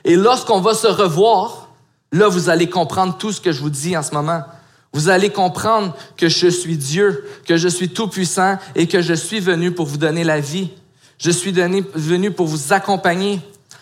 Et 0.05 0.15
lorsqu'on 0.15 0.61
va 0.61 0.73
se 0.73 0.87
revoir, 0.87 1.69
là, 2.13 2.29
vous 2.29 2.47
allez 2.47 2.69
comprendre 2.69 3.17
tout 3.17 3.33
ce 3.33 3.41
que 3.41 3.51
je 3.51 3.59
vous 3.59 3.69
dis 3.69 3.97
en 3.97 4.03
ce 4.03 4.13
moment. 4.13 4.41
Vous 4.93 5.09
allez 5.09 5.31
comprendre 5.31 5.93
que 6.15 6.29
je 6.29 6.47
suis 6.47 6.77
Dieu, 6.77 7.27
que 7.45 7.57
je 7.57 7.67
suis 7.67 7.89
tout-puissant 7.89 8.57
et 8.73 8.87
que 8.87 9.01
je 9.01 9.13
suis 9.13 9.41
venu 9.41 9.73
pour 9.73 9.85
vous 9.85 9.97
donner 9.97 10.23
la 10.23 10.39
vie. 10.39 10.69
Je 11.17 11.31
suis 11.31 11.51
venu 11.51 12.31
pour 12.31 12.47
vous 12.47 12.73
accompagner. 12.73 13.41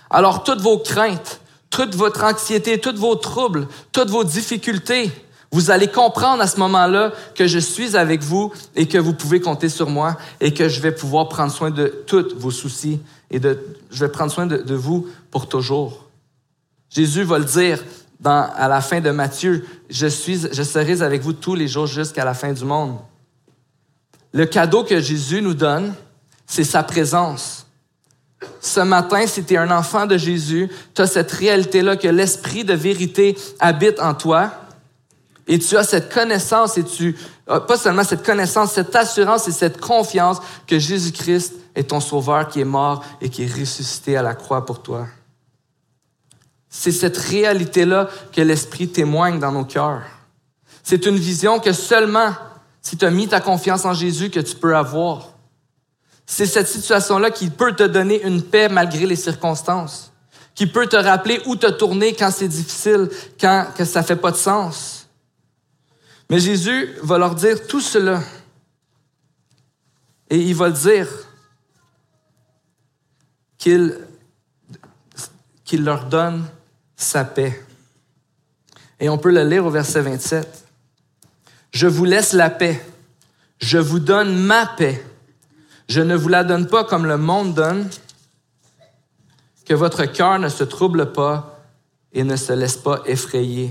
Alors 0.10 0.43
toutes 0.43 0.62
vos 0.62 0.78
craintes, 0.78 1.41
toute 1.69 1.95
votre 1.95 2.24
anxiété, 2.24 2.80
tous 2.80 2.95
vos 2.95 3.15
troubles, 3.15 3.67
toutes 3.91 4.10
vos 4.10 4.24
difficultés, 4.24 5.12
vous 5.52 5.71
allez 5.71 5.88
comprendre 5.88 6.41
à 6.41 6.48
ce 6.48 6.60
moment-là 6.60 7.13
que 7.34 7.48
je 7.48 7.60
suis 7.60 7.95
avec 7.95 8.21
vous 8.21 8.52
et 8.76 8.88
que 8.88 8.98
vous 8.98 9.13
pouvez 9.13 9.39
compter 9.39 9.69
sur 9.69 9.89
moi 9.89 10.17
et 10.41 10.54
que 10.54 10.67
je 10.67 10.82
vais 10.82 10.91
pouvoir 10.91 11.30
prendre 11.30 11.52
soin 11.52 11.71
de 11.71 12.04
tous 12.08 12.36
vos 12.36 12.52
soucis 12.52 13.00
et 13.32 13.39
de, 13.39 13.58
je 13.89 14.06
vais 14.06 14.12
prendre 14.12 14.32
soin 14.32 14.45
de, 14.48 14.76
vous 14.76 15.08
pour 15.32 15.48
toujours. 15.48 16.10
Jésus 16.89 17.24
va 17.24 17.39
le 17.39 17.45
dire 17.45 17.82
dans, 18.19 18.50
à 18.54 18.67
la 18.67 18.82
fin 18.82 19.00
de 19.00 19.10
Matthieu, 19.12 19.65
je, 19.89 20.08
suis, 20.08 20.41
je 20.52 20.63
serai 20.63 21.02
avec 21.02 21.21
vous 21.21 21.32
tous 21.32 21.56
les 21.56 21.69
jours 21.69 21.88
jusqu'à 21.88 22.26
la 22.26 22.34
fin 22.34 22.52
du 22.52 22.65
monde. 22.65 22.98
Le 24.34 24.45
cadeau 24.45 24.84
que 24.84 25.00
Jésus 25.00 25.41
nous 25.41 25.54
donne, 25.54 25.93
c'est 26.45 26.63
sa 26.63 26.84
présence. 26.84 27.65
Ce 28.62 28.79
matin, 28.79 29.25
si 29.27 29.43
tu 29.43 29.53
es 29.53 29.58
un 29.58 29.71
enfant 29.71 30.05
de 30.05 30.17
Jésus, 30.17 30.69
tu 30.93 31.01
as 31.01 31.08
cette 31.08 31.31
réalité-là 31.31 31.95
que 31.97 32.08
l'esprit 32.08 32.63
de 32.63 32.73
vérité 32.73 33.38
habite 33.60 33.99
en 33.99 34.13
toi 34.13 34.51
et 35.47 35.60
tu 35.60 35.77
as 35.77 35.84
cette 35.84 36.13
connaissance 36.13 36.77
et 36.77 36.84
tu, 36.84 37.15
euh, 37.49 37.60
pas 37.60 37.77
seulement 37.77 38.03
cette 38.03 38.25
connaissance, 38.25 38.71
cette 38.73 38.95
assurance 38.95 39.47
et 39.47 39.51
cette 39.51 39.79
confiance 39.79 40.39
que 40.65 40.79
Jésus-Christ 40.79 41.53
est 41.75 41.89
ton 41.89 41.99
sauveur 41.99 42.47
qui 42.47 42.62
est 42.62 42.65
mort 42.65 43.03
et 43.21 43.29
qui 43.29 43.43
est 43.43 43.53
ressuscité 43.53 44.17
à 44.17 44.23
la 44.23 44.34
croix 44.34 44.65
pour 44.65 44.81
toi. 44.81 45.08
C'est 46.69 46.91
cette 46.91 47.17
réalité-là 47.17 48.10
que 48.34 48.41
l'Esprit 48.41 48.88
témoigne 48.88 49.39
dans 49.39 49.51
nos 49.51 49.65
cœurs. 49.65 50.03
C'est 50.84 51.05
une 51.05 51.17
vision 51.17 51.60
que 51.60 51.73
seulement 51.73 52.34
si 52.81 52.97
tu 52.97 53.05
as 53.05 53.12
mis 53.12 53.27
ta 53.27 53.39
confiance 53.39 53.86
en 53.86 53.93
Jésus 53.93 54.29
que 54.29 54.39
tu 54.39 54.55
peux 54.55 54.75
avoir. 54.75 55.35
C'est 56.25 56.45
cette 56.45 56.67
situation-là 56.67 57.31
qui 57.31 57.49
peut 57.49 57.75
te 57.75 57.83
donner 57.83 58.23
une 58.23 58.41
paix 58.41 58.67
malgré 58.69 59.05
les 59.05 59.15
circonstances, 59.15 60.11
qui 60.55 60.67
peut 60.67 60.88
te 60.88 60.95
rappeler 60.95 61.41
où 61.45 61.55
te 61.55 61.69
tourner 61.69 62.13
quand 62.13 62.31
c'est 62.31 62.47
difficile, 62.47 63.09
quand 63.39 63.67
que 63.75 63.85
ça 63.85 64.03
fait 64.03 64.15
pas 64.15 64.31
de 64.31 64.38
sens. 64.38 65.07
Mais 66.29 66.39
Jésus 66.39 66.95
va 67.03 67.17
leur 67.17 67.35
dire 67.35 67.67
tout 67.67 67.81
cela. 67.81 68.21
Et 70.29 70.39
il 70.39 70.55
va 70.55 70.71
dire 70.71 71.07
qu'il 73.57 73.99
qu'il 75.65 75.83
leur 75.83 76.05
donne 76.05 76.45
sa 76.95 77.25
paix. 77.25 77.61
Et 78.99 79.09
on 79.09 79.17
peut 79.17 79.31
le 79.31 79.43
lire 79.43 79.65
au 79.65 79.71
verset 79.71 80.01
27. 80.01 80.65
Je 81.71 81.88
vous 81.88 82.05
laisse 82.05 82.33
la 82.33 82.49
paix. 82.49 82.85
Je 83.59 83.79
vous 83.79 83.99
donne 83.99 84.38
ma 84.38 84.67
paix. 84.67 85.03
Je 85.88 86.02
ne 86.02 86.15
vous 86.15 86.30
la 86.30 86.43
donne 86.43 86.67
pas 86.67 86.84
comme 86.84 87.06
le 87.06 87.17
monde 87.17 87.54
donne. 87.54 87.89
Que 89.65 89.74
votre 89.74 90.06
cœur 90.06 90.39
ne 90.39 90.50
se 90.50 90.63
trouble 90.63 91.12
pas 91.12 91.60
et 92.13 92.24
ne 92.24 92.36
se 92.36 92.54
laisse 92.54 92.78
pas 92.78 93.02
effrayer. 93.06 93.69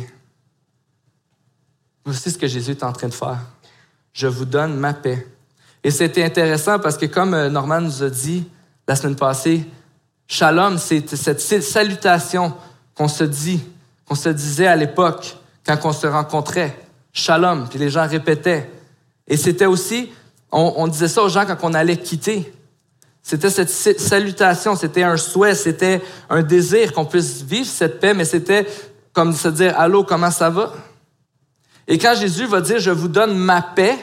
Voici 2.04 2.30
ce 2.30 2.38
que 2.38 2.46
Jésus 2.46 2.72
est 2.72 2.82
en 2.82 2.92
train 2.92 3.08
de 3.08 3.14
faire. 3.14 3.38
Je 4.12 4.26
vous 4.26 4.44
donne 4.44 4.76
ma 4.76 4.92
paix. 4.92 5.26
Et 5.82 5.90
c'était 5.90 6.24
intéressant 6.24 6.78
parce 6.78 6.96
que 6.96 7.06
comme 7.06 7.34
euh, 7.34 7.48
Norman 7.48 7.80
nous 7.80 8.02
a 8.02 8.10
dit 8.10 8.46
la 8.86 8.96
semaine 8.96 9.16
passée, 9.16 9.64
Shalom, 10.26 10.78
c'est 10.78 11.14
cette 11.16 11.40
salutation 11.40 12.54
qu'on 12.94 13.08
se 13.08 13.24
dit, 13.24 13.62
qu'on 14.06 14.14
se 14.14 14.30
disait 14.30 14.66
à 14.66 14.76
l'époque 14.76 15.36
quand 15.66 15.78
on 15.84 15.92
se 15.92 16.06
rencontrait. 16.06 16.78
Shalom, 17.12 17.68
puis 17.68 17.78
les 17.78 17.90
gens 17.90 18.08
répétaient. 18.08 18.70
Et 19.28 19.36
c'était 19.36 19.66
aussi, 19.66 20.10
on, 20.54 20.86
disait 20.86 21.08
ça 21.08 21.22
aux 21.22 21.28
gens 21.28 21.44
quand 21.46 21.56
on 21.62 21.74
allait 21.74 21.96
quitter. 21.96 22.52
C'était 23.22 23.50
cette 23.50 23.70
salutation, 24.00 24.76
c'était 24.76 25.02
un 25.02 25.16
souhait, 25.16 25.54
c'était 25.54 26.00
un 26.30 26.42
désir 26.42 26.92
qu'on 26.92 27.06
puisse 27.06 27.42
vivre 27.42 27.66
cette 27.66 27.98
paix, 27.98 28.14
mais 28.14 28.24
c'était 28.24 28.66
comme 29.12 29.34
se 29.34 29.48
dire 29.48 29.74
Allô, 29.78 30.04
comment 30.04 30.30
ça 30.30 30.50
va? 30.50 30.72
Et 31.88 31.98
quand 31.98 32.14
Jésus 32.14 32.46
va 32.46 32.60
dire 32.60 32.78
Je 32.78 32.90
vous 32.90 33.08
donne 33.08 33.36
ma 33.36 33.62
paix, 33.62 33.98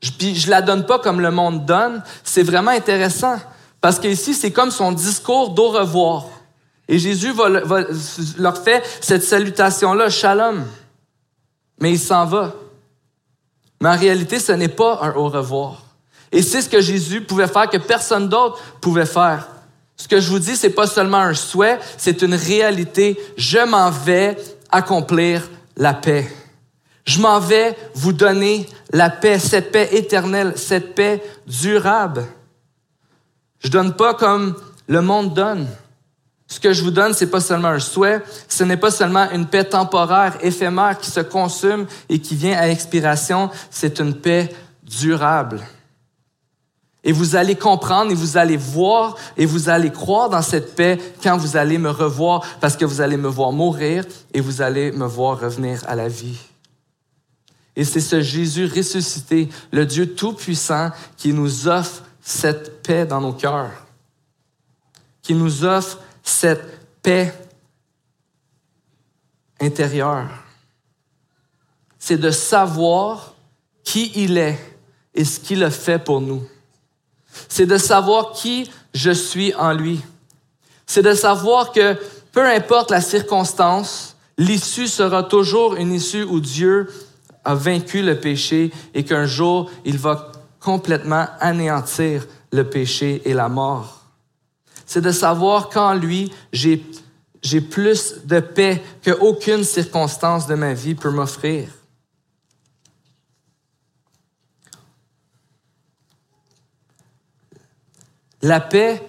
puis 0.00 0.34
je 0.34 0.48
la 0.48 0.62
donne 0.62 0.86
pas 0.86 0.98
comme 0.98 1.20
le 1.20 1.30
monde 1.30 1.66
donne, 1.66 2.02
c'est 2.24 2.42
vraiment 2.42 2.70
intéressant. 2.70 3.36
Parce 3.80 3.98
qu'ici, 3.98 4.34
c'est 4.34 4.52
comme 4.52 4.70
son 4.70 4.92
discours 4.92 5.50
d'au 5.50 5.68
revoir. 5.68 6.26
Et 6.88 6.98
Jésus 6.98 7.32
leur 8.38 8.58
faire 8.58 8.82
cette 9.00 9.22
salutation-là, 9.22 10.10
shalom. 10.10 10.64
Mais 11.80 11.92
il 11.92 11.98
s'en 11.98 12.26
va. 12.26 12.54
Mais 13.80 13.88
en 13.88 13.96
réalité, 13.96 14.38
ce 14.38 14.52
n'est 14.52 14.68
pas 14.68 14.98
un 15.02 15.14
au 15.14 15.28
revoir. 15.28 15.89
Et 16.32 16.42
c'est 16.42 16.62
ce 16.62 16.68
que 16.68 16.80
Jésus 16.80 17.22
pouvait 17.22 17.48
faire 17.48 17.68
que 17.68 17.76
personne 17.76 18.28
d'autre 18.28 18.60
pouvait 18.80 19.06
faire. 19.06 19.48
Ce 19.96 20.08
que 20.08 20.20
je 20.20 20.30
vous 20.30 20.38
dis, 20.38 20.56
c'est 20.56 20.70
pas 20.70 20.86
seulement 20.86 21.18
un 21.18 21.34
souhait, 21.34 21.78
c'est 21.98 22.22
une 22.22 22.34
réalité. 22.34 23.18
Je 23.36 23.58
m'en 23.58 23.90
vais 23.90 24.36
accomplir 24.70 25.48
la 25.76 25.92
paix. 25.92 26.30
Je 27.04 27.20
m'en 27.20 27.40
vais 27.40 27.76
vous 27.94 28.12
donner 28.12 28.68
la 28.92 29.10
paix, 29.10 29.38
cette 29.38 29.72
paix 29.72 29.88
éternelle, 29.92 30.54
cette 30.56 30.94
paix 30.94 31.22
durable. 31.46 32.24
Je 33.58 33.68
donne 33.68 33.94
pas 33.94 34.14
comme 34.14 34.54
le 34.86 35.02
monde 35.02 35.34
donne. 35.34 35.66
Ce 36.46 36.58
que 36.58 36.72
je 36.72 36.82
vous 36.82 36.90
donne, 36.90 37.14
c'est 37.14 37.30
pas 37.30 37.40
seulement 37.40 37.68
un 37.68 37.78
souhait, 37.78 38.22
ce 38.48 38.64
n'est 38.64 38.76
pas 38.76 38.90
seulement 38.90 39.30
une 39.30 39.46
paix 39.46 39.64
temporaire, 39.64 40.36
éphémère, 40.40 40.98
qui 40.98 41.10
se 41.10 41.20
consume 41.20 41.86
et 42.08 42.18
qui 42.20 42.34
vient 42.34 42.58
à 42.58 42.68
expiration, 42.68 43.50
c'est 43.70 44.00
une 44.00 44.14
paix 44.14 44.48
durable. 44.82 45.60
Et 47.02 47.12
vous 47.12 47.34
allez 47.34 47.54
comprendre 47.54 48.10
et 48.10 48.14
vous 48.14 48.36
allez 48.36 48.58
voir 48.58 49.16
et 49.36 49.46
vous 49.46 49.68
allez 49.70 49.90
croire 49.90 50.28
dans 50.28 50.42
cette 50.42 50.74
paix 50.74 50.98
quand 51.22 51.36
vous 51.38 51.56
allez 51.56 51.78
me 51.78 51.90
revoir 51.90 52.44
parce 52.60 52.76
que 52.76 52.84
vous 52.84 53.00
allez 53.00 53.16
me 53.16 53.28
voir 53.28 53.52
mourir 53.52 54.04
et 54.34 54.40
vous 54.40 54.60
allez 54.60 54.92
me 54.92 55.06
voir 55.06 55.40
revenir 55.40 55.82
à 55.88 55.94
la 55.94 56.08
vie. 56.08 56.38
Et 57.74 57.84
c'est 57.84 58.00
ce 58.00 58.20
Jésus 58.20 58.66
ressuscité, 58.66 59.48
le 59.72 59.86
Dieu 59.86 60.14
Tout-Puissant, 60.14 60.90
qui 61.16 61.32
nous 61.32 61.68
offre 61.68 62.02
cette 62.20 62.82
paix 62.82 63.06
dans 63.06 63.20
nos 63.20 63.32
cœurs, 63.32 63.86
qui 65.22 65.34
nous 65.34 65.64
offre 65.64 65.98
cette 66.22 67.00
paix 67.02 67.32
intérieure. 69.60 70.28
C'est 71.98 72.18
de 72.18 72.30
savoir 72.30 73.34
qui 73.84 74.12
il 74.14 74.36
est 74.36 74.58
et 75.14 75.24
ce 75.24 75.40
qu'il 75.40 75.62
a 75.64 75.70
fait 75.70 75.98
pour 75.98 76.20
nous. 76.20 76.42
C'est 77.48 77.66
de 77.66 77.78
savoir 77.78 78.32
qui 78.32 78.70
je 78.94 79.10
suis 79.10 79.54
en 79.54 79.72
lui. 79.72 80.00
C'est 80.86 81.02
de 81.02 81.14
savoir 81.14 81.72
que 81.72 81.96
peu 82.32 82.46
importe 82.46 82.90
la 82.90 83.00
circonstance, 83.00 84.16
l'issue 84.38 84.86
sera 84.86 85.22
toujours 85.22 85.76
une 85.76 85.92
issue 85.92 86.22
où 86.22 86.40
Dieu 86.40 86.88
a 87.44 87.54
vaincu 87.54 88.02
le 88.02 88.18
péché 88.18 88.70
et 88.94 89.04
qu'un 89.04 89.26
jour, 89.26 89.70
il 89.84 89.98
va 89.98 90.32
complètement 90.60 91.26
anéantir 91.40 92.26
le 92.52 92.64
péché 92.64 93.22
et 93.24 93.34
la 93.34 93.48
mort. 93.48 94.00
C'est 94.86 95.00
de 95.00 95.12
savoir 95.12 95.68
qu'en 95.68 95.94
lui, 95.94 96.32
j'ai, 96.52 96.82
plus 97.60 98.16
de 98.24 98.40
paix 98.40 98.82
qu'aucune 99.04 99.64
circonstance 99.64 100.46
de 100.46 100.54
ma 100.54 100.74
vie 100.74 100.94
peut 100.94 101.10
m'offrir. 101.10 101.68
La 108.42 108.60
paix, 108.60 109.06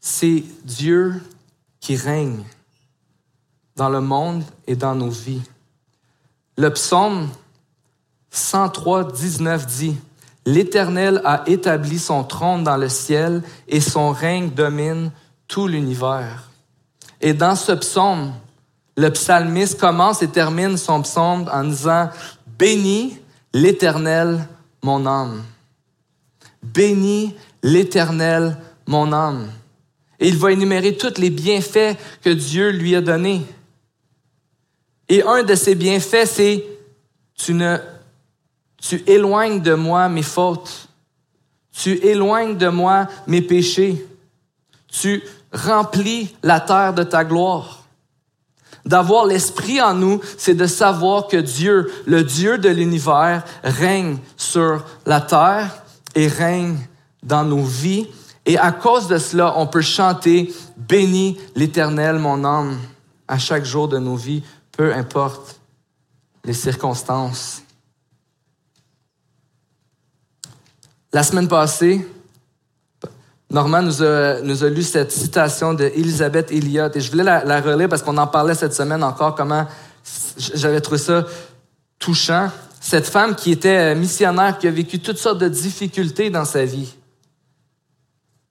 c'est 0.00 0.42
Dieu 0.64 1.22
qui 1.80 1.96
règne 1.96 2.42
dans 3.76 3.90
le 3.90 4.00
monde 4.00 4.42
et 4.66 4.76
dans 4.76 4.94
nos 4.94 5.10
vies. 5.10 5.42
Le 6.56 6.70
psaume 6.72 7.28
103, 8.30 9.12
19 9.12 9.66
dit, 9.66 9.96
L'Éternel 10.46 11.20
a 11.24 11.42
établi 11.46 11.98
son 11.98 12.24
trône 12.24 12.64
dans 12.64 12.78
le 12.78 12.88
ciel 12.88 13.42
et 13.68 13.80
son 13.80 14.10
règne 14.10 14.50
domine 14.50 15.10
tout 15.46 15.66
l'univers. 15.66 16.48
Et 17.20 17.34
dans 17.34 17.54
ce 17.54 17.72
psaume, 17.72 18.32
le 18.96 19.10
psalmiste 19.10 19.78
commence 19.78 20.22
et 20.22 20.28
termine 20.28 20.76
son 20.76 21.02
psaume 21.02 21.48
en 21.52 21.64
disant, 21.64 22.08
Bénis 22.58 23.18
l'Éternel, 23.52 24.48
mon 24.82 25.06
âme. 25.06 25.42
Bénis 26.62 27.34
l'Éternel, 27.62 28.56
mon 28.86 29.12
âme. 29.12 29.50
Et 30.20 30.28
il 30.28 30.36
va 30.36 30.52
énumérer 30.52 30.96
tous 30.96 31.18
les 31.18 31.30
bienfaits 31.30 31.96
que 32.22 32.30
Dieu 32.30 32.70
lui 32.70 32.96
a 32.96 33.00
donnés. 33.00 33.42
Et 35.08 35.22
un 35.22 35.42
de 35.42 35.54
ces 35.54 35.74
bienfaits, 35.74 36.26
c'est 36.26 36.64
tu 37.34 37.54
ne 37.54 37.78
tu 38.80 39.02
éloignes 39.06 39.60
de 39.60 39.74
moi 39.74 40.08
mes 40.08 40.22
fautes. 40.22 40.88
Tu 41.72 41.94
éloignes 42.04 42.56
de 42.56 42.68
moi 42.68 43.08
mes 43.26 43.42
péchés. 43.42 44.04
Tu 44.88 45.22
remplis 45.52 46.34
la 46.42 46.60
terre 46.60 46.94
de 46.94 47.02
ta 47.02 47.24
gloire. 47.24 47.84
D'avoir 48.84 49.26
l'esprit 49.26 49.80
en 49.80 49.94
nous, 49.94 50.20
c'est 50.38 50.54
de 50.54 50.66
savoir 50.66 51.26
que 51.26 51.36
Dieu, 51.36 51.92
le 52.06 52.22
Dieu 52.22 52.58
de 52.58 52.68
l'univers, 52.68 53.44
règne 53.62 54.18
sur 54.36 54.84
la 55.04 55.20
terre 55.20 55.82
et 56.18 56.26
règne 56.26 56.76
dans 57.22 57.44
nos 57.44 57.62
vies. 57.62 58.08
Et 58.44 58.58
à 58.58 58.72
cause 58.72 59.06
de 59.06 59.18
cela, 59.18 59.56
on 59.56 59.68
peut 59.68 59.82
chanter 59.82 60.52
Bénis 60.76 61.38
l'Éternel, 61.54 62.18
mon 62.18 62.44
âme, 62.44 62.76
à 63.28 63.38
chaque 63.38 63.64
jour 63.64 63.86
de 63.86 63.98
nos 63.98 64.16
vies, 64.16 64.42
peu 64.72 64.92
importe 64.92 65.60
les 66.44 66.54
circonstances. 66.54 67.62
La 71.12 71.22
semaine 71.22 71.46
passée, 71.46 72.04
a, 73.54 74.40
nous 74.42 74.64
a 74.64 74.68
lu 74.68 74.82
cette 74.82 75.12
citation 75.12 75.72
d'Elisabeth 75.72 76.50
Elliott 76.50 76.96
et 76.96 77.00
je 77.00 77.10
voulais 77.12 77.24
la, 77.24 77.44
la 77.44 77.60
relire 77.60 77.88
parce 77.88 78.02
qu'on 78.02 78.18
en 78.18 78.26
parlait 78.26 78.56
cette 78.56 78.74
semaine 78.74 79.04
encore, 79.04 79.36
comment 79.36 79.66
j'avais 80.36 80.80
trouvé 80.80 80.98
ça 80.98 81.24
touchant. 81.98 82.50
Cette 82.88 83.06
femme 83.06 83.36
qui 83.36 83.52
était 83.52 83.94
missionnaire, 83.94 84.56
qui 84.56 84.66
a 84.66 84.70
vécu 84.70 84.98
toutes 84.98 85.18
sortes 85.18 85.36
de 85.36 85.48
difficultés 85.48 86.30
dans 86.30 86.46
sa 86.46 86.64
vie. 86.64 86.94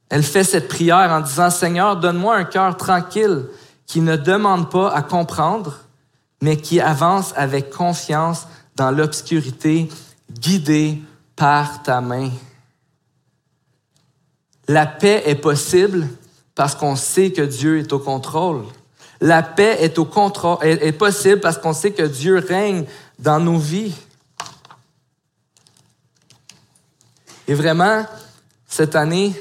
Elle 0.09 0.21
fait 0.21 0.43
cette 0.43 0.67
prière 0.67 1.09
en 1.09 1.21
disant, 1.21 1.49
Seigneur, 1.49 1.97
donne-moi 1.97 2.35
un 2.35 2.43
cœur 2.43 2.77
tranquille 2.77 3.45
qui 3.87 3.99
ne 3.99 4.15
demande 4.15 4.69
pas 4.69 4.91
à 4.91 5.01
comprendre, 5.01 5.79
mais 6.39 6.55
qui 6.55 6.79
avance 6.79 7.33
avec 7.35 7.71
confiance 7.71 8.47
dans 8.75 8.91
l'obscurité, 8.91 9.89
guidé 10.31 11.01
par 11.35 11.81
ta 11.81 11.99
main. 11.99 12.29
La 14.67 14.85
paix 14.85 15.23
est 15.25 15.41
possible 15.41 16.07
parce 16.53 16.75
qu'on 16.75 16.95
sait 16.95 17.31
que 17.31 17.41
Dieu 17.41 17.79
est 17.79 17.91
au 17.91 17.97
contrôle. 17.97 18.65
La 19.19 19.41
paix 19.41 19.77
est, 19.79 19.97
au 19.97 20.05
contrôle, 20.05 20.59
est, 20.61 20.91
possible 20.91 21.39
parce 21.39 21.57
qu'on 21.57 21.73
sait 21.73 21.89
que 21.89 22.03
Dieu 22.03 22.37
règne 22.37 22.85
dans 23.17 23.39
nos 23.39 23.57
vies. 23.57 23.95
Et 27.47 27.53
vraiment, 27.53 28.05
cette 28.67 28.95
année, 28.95 29.33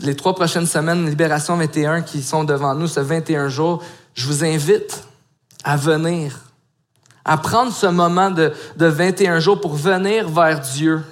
les 0.00 0.16
trois 0.16 0.34
prochaines 0.34 0.66
semaines, 0.66 1.08
Libération 1.08 1.56
21 1.56 2.02
qui 2.02 2.22
sont 2.22 2.44
devant 2.44 2.74
nous, 2.74 2.88
ce 2.88 3.00
21 3.00 3.48
jours, 3.48 3.82
je 4.14 4.26
vous 4.26 4.44
invite 4.44 5.04
à 5.62 5.76
venir, 5.76 6.40
à 7.24 7.36
prendre 7.36 7.72
ce 7.72 7.86
moment 7.86 8.30
de, 8.30 8.52
de 8.76 8.86
21 8.86 9.40
jours 9.40 9.60
pour 9.60 9.74
venir 9.74 10.28
vers 10.28 10.60
Dieu, 10.60 11.02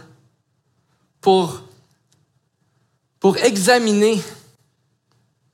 pour, 1.21 1.61
pour 3.21 3.37
examiner 3.39 4.23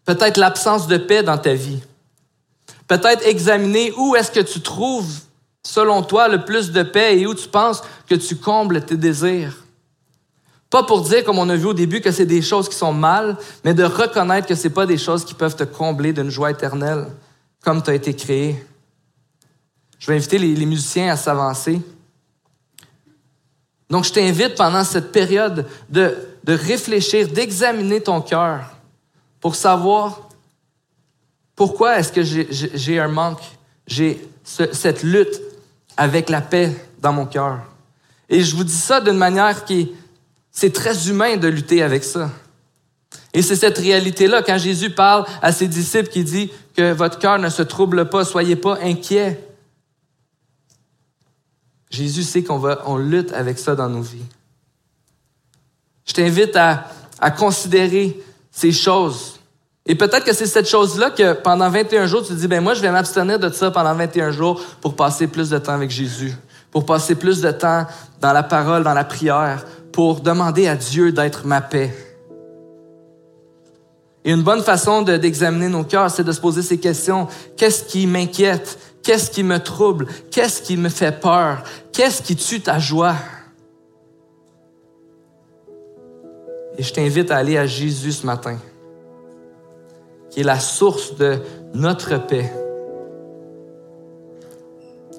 peut-être 0.05 0.37
l'absence 0.37 0.87
de 0.87 0.99
paix 0.99 1.23
dans 1.23 1.38
ta 1.38 1.55
vie, 1.55 1.81
peut-être 2.87 3.27
examiner 3.27 3.92
où 3.96 4.14
est-ce 4.14 4.31
que 4.31 4.40
tu 4.40 4.61
trouves, 4.61 5.20
selon 5.62 6.03
toi, 6.03 6.29
le 6.29 6.44
plus 6.44 6.70
de 6.73 6.83
paix 6.83 7.18
et 7.18 7.27
où 7.27 7.35
tu 7.35 7.49
penses 7.49 7.83
que 8.09 8.14
tu 8.14 8.37
combles 8.37 8.85
tes 8.85 8.96
désirs? 8.96 9.64
Pas 10.70 10.85
pour 10.85 11.03
dire, 11.03 11.25
comme 11.25 11.38
on 11.38 11.49
a 11.49 11.57
vu 11.57 11.66
au 11.66 11.75
début, 11.75 12.01
que 12.01 12.12
c'est 12.12 12.27
des 12.27 12.42
choses 12.42 12.68
qui 12.68 12.77
sont 12.77 12.92
mal, 12.92 13.37
mais 13.64 13.75
de 13.75 13.83
reconnaître 13.83 14.46
que 14.46 14.55
ce 14.55 14.68
pas 14.68 14.87
des 14.87 14.99
choses 14.99 15.25
qui 15.25 15.35
peuvent 15.35 15.57
te 15.57 15.64
combler 15.64 16.12
d'une 16.12 16.31
joie 16.31 16.53
éternelle, 16.53 17.09
comme 17.61 17.83
tu 17.83 17.90
as 17.90 17.94
été 17.94 18.14
créé. 18.14 18.64
Je 19.99 20.07
vais 20.07 20.16
inviter 20.16 20.38
les, 20.38 20.66
musiciens 20.66 21.12
à 21.12 21.16
s'avancer. 21.16 21.81
Donc, 23.90 24.05
je 24.05 24.12
t'invite 24.12 24.55
pendant 24.55 24.85
cette 24.85 25.11
période 25.11 25.66
de, 25.88 26.16
de 26.44 26.53
réfléchir, 26.53 27.27
d'examiner 27.27 28.01
ton 28.01 28.20
cœur 28.20 28.61
pour 29.40 29.57
savoir 29.57 30.29
pourquoi 31.57 31.99
est-ce 31.99 32.12
que 32.12 32.23
j'ai 32.23 32.99
un 33.01 33.09
manque, 33.09 33.42
j'ai 33.87 34.27
cette 34.44 35.03
lutte 35.03 35.40
avec 36.00 36.30
la 36.30 36.40
paix 36.40 36.74
dans 37.02 37.12
mon 37.12 37.26
cœur. 37.26 37.58
Et 38.30 38.40
je 38.42 38.56
vous 38.56 38.64
dis 38.64 38.72
ça 38.72 39.02
d'une 39.02 39.18
manière 39.18 39.66
qui, 39.66 39.92
c'est 40.50 40.72
très 40.72 41.10
humain 41.10 41.36
de 41.36 41.46
lutter 41.46 41.82
avec 41.82 42.04
ça. 42.04 42.30
Et 43.34 43.42
c'est 43.42 43.54
cette 43.54 43.76
réalité-là, 43.76 44.42
quand 44.42 44.56
Jésus 44.56 44.88
parle 44.88 45.26
à 45.42 45.52
ses 45.52 45.68
disciples 45.68 46.08
qui 46.08 46.24
dit 46.24 46.50
que 46.74 46.94
votre 46.94 47.18
cœur 47.18 47.38
ne 47.38 47.50
se 47.50 47.60
trouble 47.60 48.08
pas, 48.08 48.24
soyez 48.24 48.56
pas 48.56 48.78
inquiets. 48.82 49.46
Jésus 51.90 52.22
sait 52.22 52.42
qu'on 52.42 52.58
va, 52.58 52.82
on 52.86 52.96
lutte 52.96 53.32
avec 53.32 53.58
ça 53.58 53.74
dans 53.74 53.90
nos 53.90 54.00
vies. 54.00 54.24
Je 56.06 56.14
t'invite 56.14 56.56
à, 56.56 56.90
à 57.20 57.30
considérer 57.30 58.18
ces 58.50 58.72
choses. 58.72 59.38
Et 59.90 59.96
peut-être 59.96 60.22
que 60.22 60.33
c'est 60.33 60.46
cette 60.46 60.68
chose-là 60.68 61.11
que 61.11 61.33
pendant 61.33 61.68
21 61.68 62.07
jours, 62.07 62.22
tu 62.22 62.29
te 62.29 62.35
dis, 62.35 62.46
ben 62.46 62.62
moi, 62.62 62.74
je 62.74 62.81
vais 62.81 62.92
m'abstenir 62.92 63.40
de 63.40 63.48
ça 63.50 63.72
pendant 63.72 63.92
21 63.92 64.31
jours 64.31 64.62
pour 64.81 64.94
passer 64.94 65.26
plus 65.26 65.50
de 65.50 65.59
temps 65.59 65.72
avec 65.72 65.90
Jésus, 65.90 66.33
pour 66.70 66.87
passer 66.87 67.16
plus 67.16 67.40
de 67.40 67.50
temps 67.50 67.88
dans 68.20 68.33
la 68.33 68.44
parole, 68.44 68.85
dans 68.85 68.94
la 68.94 69.03
prière, 69.03 69.64
pour 69.90 70.20
demander 70.20 70.68
à 70.68 70.76
Dieu 70.76 71.11
d'être 71.11 71.44
ma 71.44 71.61
paix. 71.61 71.92
Et 74.24 74.31
une 74.31 74.44
bonne 74.44 74.62
façon 74.62 75.03
d'examiner 75.03 75.68
nos 75.68 75.83
cœurs, 75.83 76.12
c'est 76.12 76.22
de 76.22 76.31
se 76.31 76.40
poser 76.40 76.62
ces 76.62 76.79
questions. 76.79 77.26
Qu'est-ce 77.57 77.83
qui 77.83 78.07
m'inquiète? 78.07 78.79
Qu'est-ce 79.03 79.29
qui 79.29 79.42
me 79.42 79.59
trouble? 79.59 80.07
Qu'est-ce 80.31 80.62
qui 80.62 80.76
me 80.76 80.88
fait 80.88 81.20
peur? 81.20 81.64
Qu'est-ce 81.90 82.22
qui 82.22 82.37
tue 82.37 82.61
ta 82.61 82.79
joie? 82.79 83.16
Et 86.79 86.85
je 86.85 86.92
t'invite 86.92 87.33
à 87.33 87.38
aller 87.38 87.59
à 87.59 87.66
Jésus 87.66 88.12
ce 88.12 88.24
matin, 88.24 88.57
qui 90.30 90.40
est 90.40 90.44
la 90.44 90.60
source 90.60 91.16
de 91.16 91.38
notre 91.74 92.16
paix. 92.18 92.52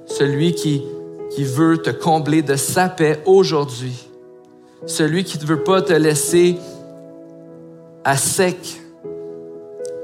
Celui 0.06 0.54
qui, 0.54 0.84
veut 1.40 1.78
te 1.78 1.90
combler 1.90 2.42
de 2.42 2.56
sa 2.56 2.88
paix 2.88 3.22
aujourd'hui 3.26 4.12
celui 4.86 5.24
qui 5.24 5.38
ne 5.38 5.46
veut 5.46 5.64
pas 5.64 5.82
te 5.82 5.94
laisser 5.94 6.58
à 8.04 8.18
sec, 8.18 8.82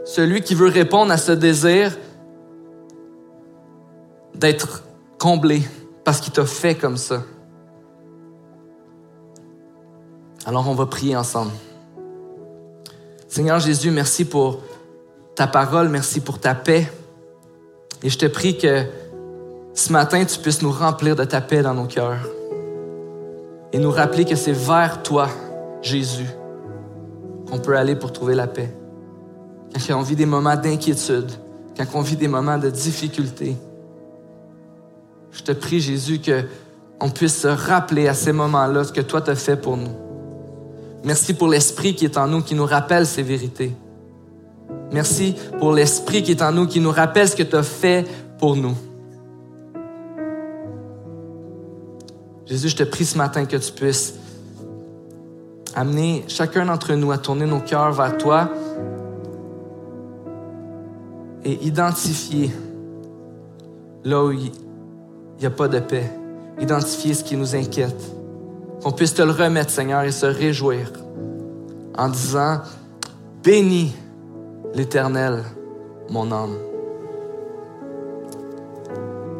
celui 0.05 0.41
qui 0.41 0.55
veut 0.55 0.69
répondre 0.69 1.11
à 1.11 1.17
ce 1.17 1.31
désir 1.31 1.97
d'être 4.35 4.83
comblé 5.17 5.63
parce 6.03 6.21
qu'il 6.21 6.31
t'a 6.31 6.45
fait 6.45 6.75
comme 6.75 6.97
ça. 6.97 7.23
Alors 10.45 10.67
on 10.69 10.75
va 10.75 10.85
prier 10.85 11.15
ensemble. 11.15 11.51
Seigneur 13.27 13.59
Jésus, 13.59 13.91
merci 13.91 14.23
pour 14.23 14.61
ta 15.37 15.45
parole, 15.45 15.89
merci 15.89 16.19
pour 16.19 16.39
ta 16.39 16.55
paix. 16.55 16.91
Et 18.01 18.09
je 18.09 18.17
te 18.17 18.25
prie 18.25 18.57
que 18.57 18.85
ce 19.75 19.93
matin, 19.93 20.25
tu 20.25 20.39
puisses 20.39 20.63
nous 20.63 20.71
remplir 20.71 21.15
de 21.15 21.23
ta 21.25 21.41
paix 21.41 21.61
dans 21.61 21.75
nos 21.75 21.85
cœurs 21.85 22.27
et 23.71 23.77
nous 23.77 23.91
rappeler 23.91 24.25
que 24.25 24.35
c'est 24.35 24.51
vers 24.51 25.03
toi, 25.03 25.29
Jésus, 25.83 26.25
qu'on 27.47 27.59
peut 27.59 27.77
aller 27.77 27.95
pour 27.95 28.11
trouver 28.11 28.33
la 28.33 28.47
paix. 28.47 28.75
Quand 29.75 29.99
on 29.99 30.01
vit 30.01 30.15
des 30.15 30.25
moments 30.25 30.55
d'inquiétude, 30.55 31.29
quand 31.77 31.85
on 31.93 32.01
vit 32.01 32.15
des 32.15 32.27
moments 32.27 32.57
de 32.57 32.71
difficulté, 32.71 33.55
je 35.31 35.43
te 35.43 35.51
prie, 35.51 35.79
Jésus, 35.79 36.19
qu'on 36.19 37.11
puisse 37.11 37.41
se 37.41 37.47
rappeler 37.47 38.07
à 38.07 38.15
ces 38.15 38.31
moments-là 38.31 38.85
ce 38.85 38.91
que 38.91 39.01
toi 39.01 39.21
t'as 39.21 39.35
fait 39.35 39.55
pour 39.55 39.77
nous. 39.77 39.95
Merci 41.03 41.35
pour 41.35 41.47
l'Esprit 41.47 41.93
qui 41.93 42.05
est 42.05 42.17
en 42.17 42.27
nous, 42.27 42.41
qui 42.41 42.55
nous 42.55 42.65
rappelle 42.65 43.05
ces 43.05 43.21
vérités. 43.21 43.75
Merci 44.91 45.35
pour 45.59 45.73
l'Esprit 45.73 46.23
qui 46.23 46.31
est 46.31 46.41
en 46.41 46.51
nous, 46.51 46.67
qui 46.67 46.79
nous 46.79 46.91
rappelle 46.91 47.27
ce 47.27 47.35
que 47.35 47.43
tu 47.43 47.55
as 47.55 47.63
fait 47.63 48.05
pour 48.39 48.55
nous. 48.55 48.75
Jésus, 52.45 52.69
je 52.69 52.77
te 52.77 52.83
prie 52.83 53.05
ce 53.05 53.17
matin 53.17 53.45
que 53.45 53.57
tu 53.57 53.71
puisses 53.73 54.13
amener 55.75 56.23
chacun 56.27 56.65
d'entre 56.65 56.93
nous 56.93 57.11
à 57.11 57.17
tourner 57.17 57.45
nos 57.45 57.59
cœurs 57.59 57.91
vers 57.91 58.17
toi 58.17 58.49
et 61.43 61.65
identifier 61.65 62.51
là 64.03 64.23
où 64.23 64.31
il 64.31 64.51
n'y 65.39 65.45
a 65.45 65.49
pas 65.49 65.67
de 65.67 65.79
paix, 65.79 66.09
identifier 66.59 67.13
ce 67.13 67.23
qui 67.23 67.35
nous 67.35 67.55
inquiète. 67.55 68.01
Qu'on 68.81 68.91
puisse 68.91 69.13
te 69.13 69.21
le 69.21 69.31
remettre, 69.31 69.69
Seigneur, 69.69 70.03
et 70.03 70.11
se 70.11 70.25
réjouir 70.25 70.91
en 71.97 72.09
disant, 72.09 72.61
bénis 73.43 73.93
l'Éternel, 74.77 75.43
mon 76.11 76.31
âme. 76.31 76.55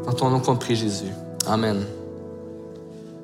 Dans 0.04 0.14
ton 0.14 0.30
nom 0.32 0.40
compris, 0.40 0.76
Jésus. 0.76 1.12
Amen. 1.46 1.86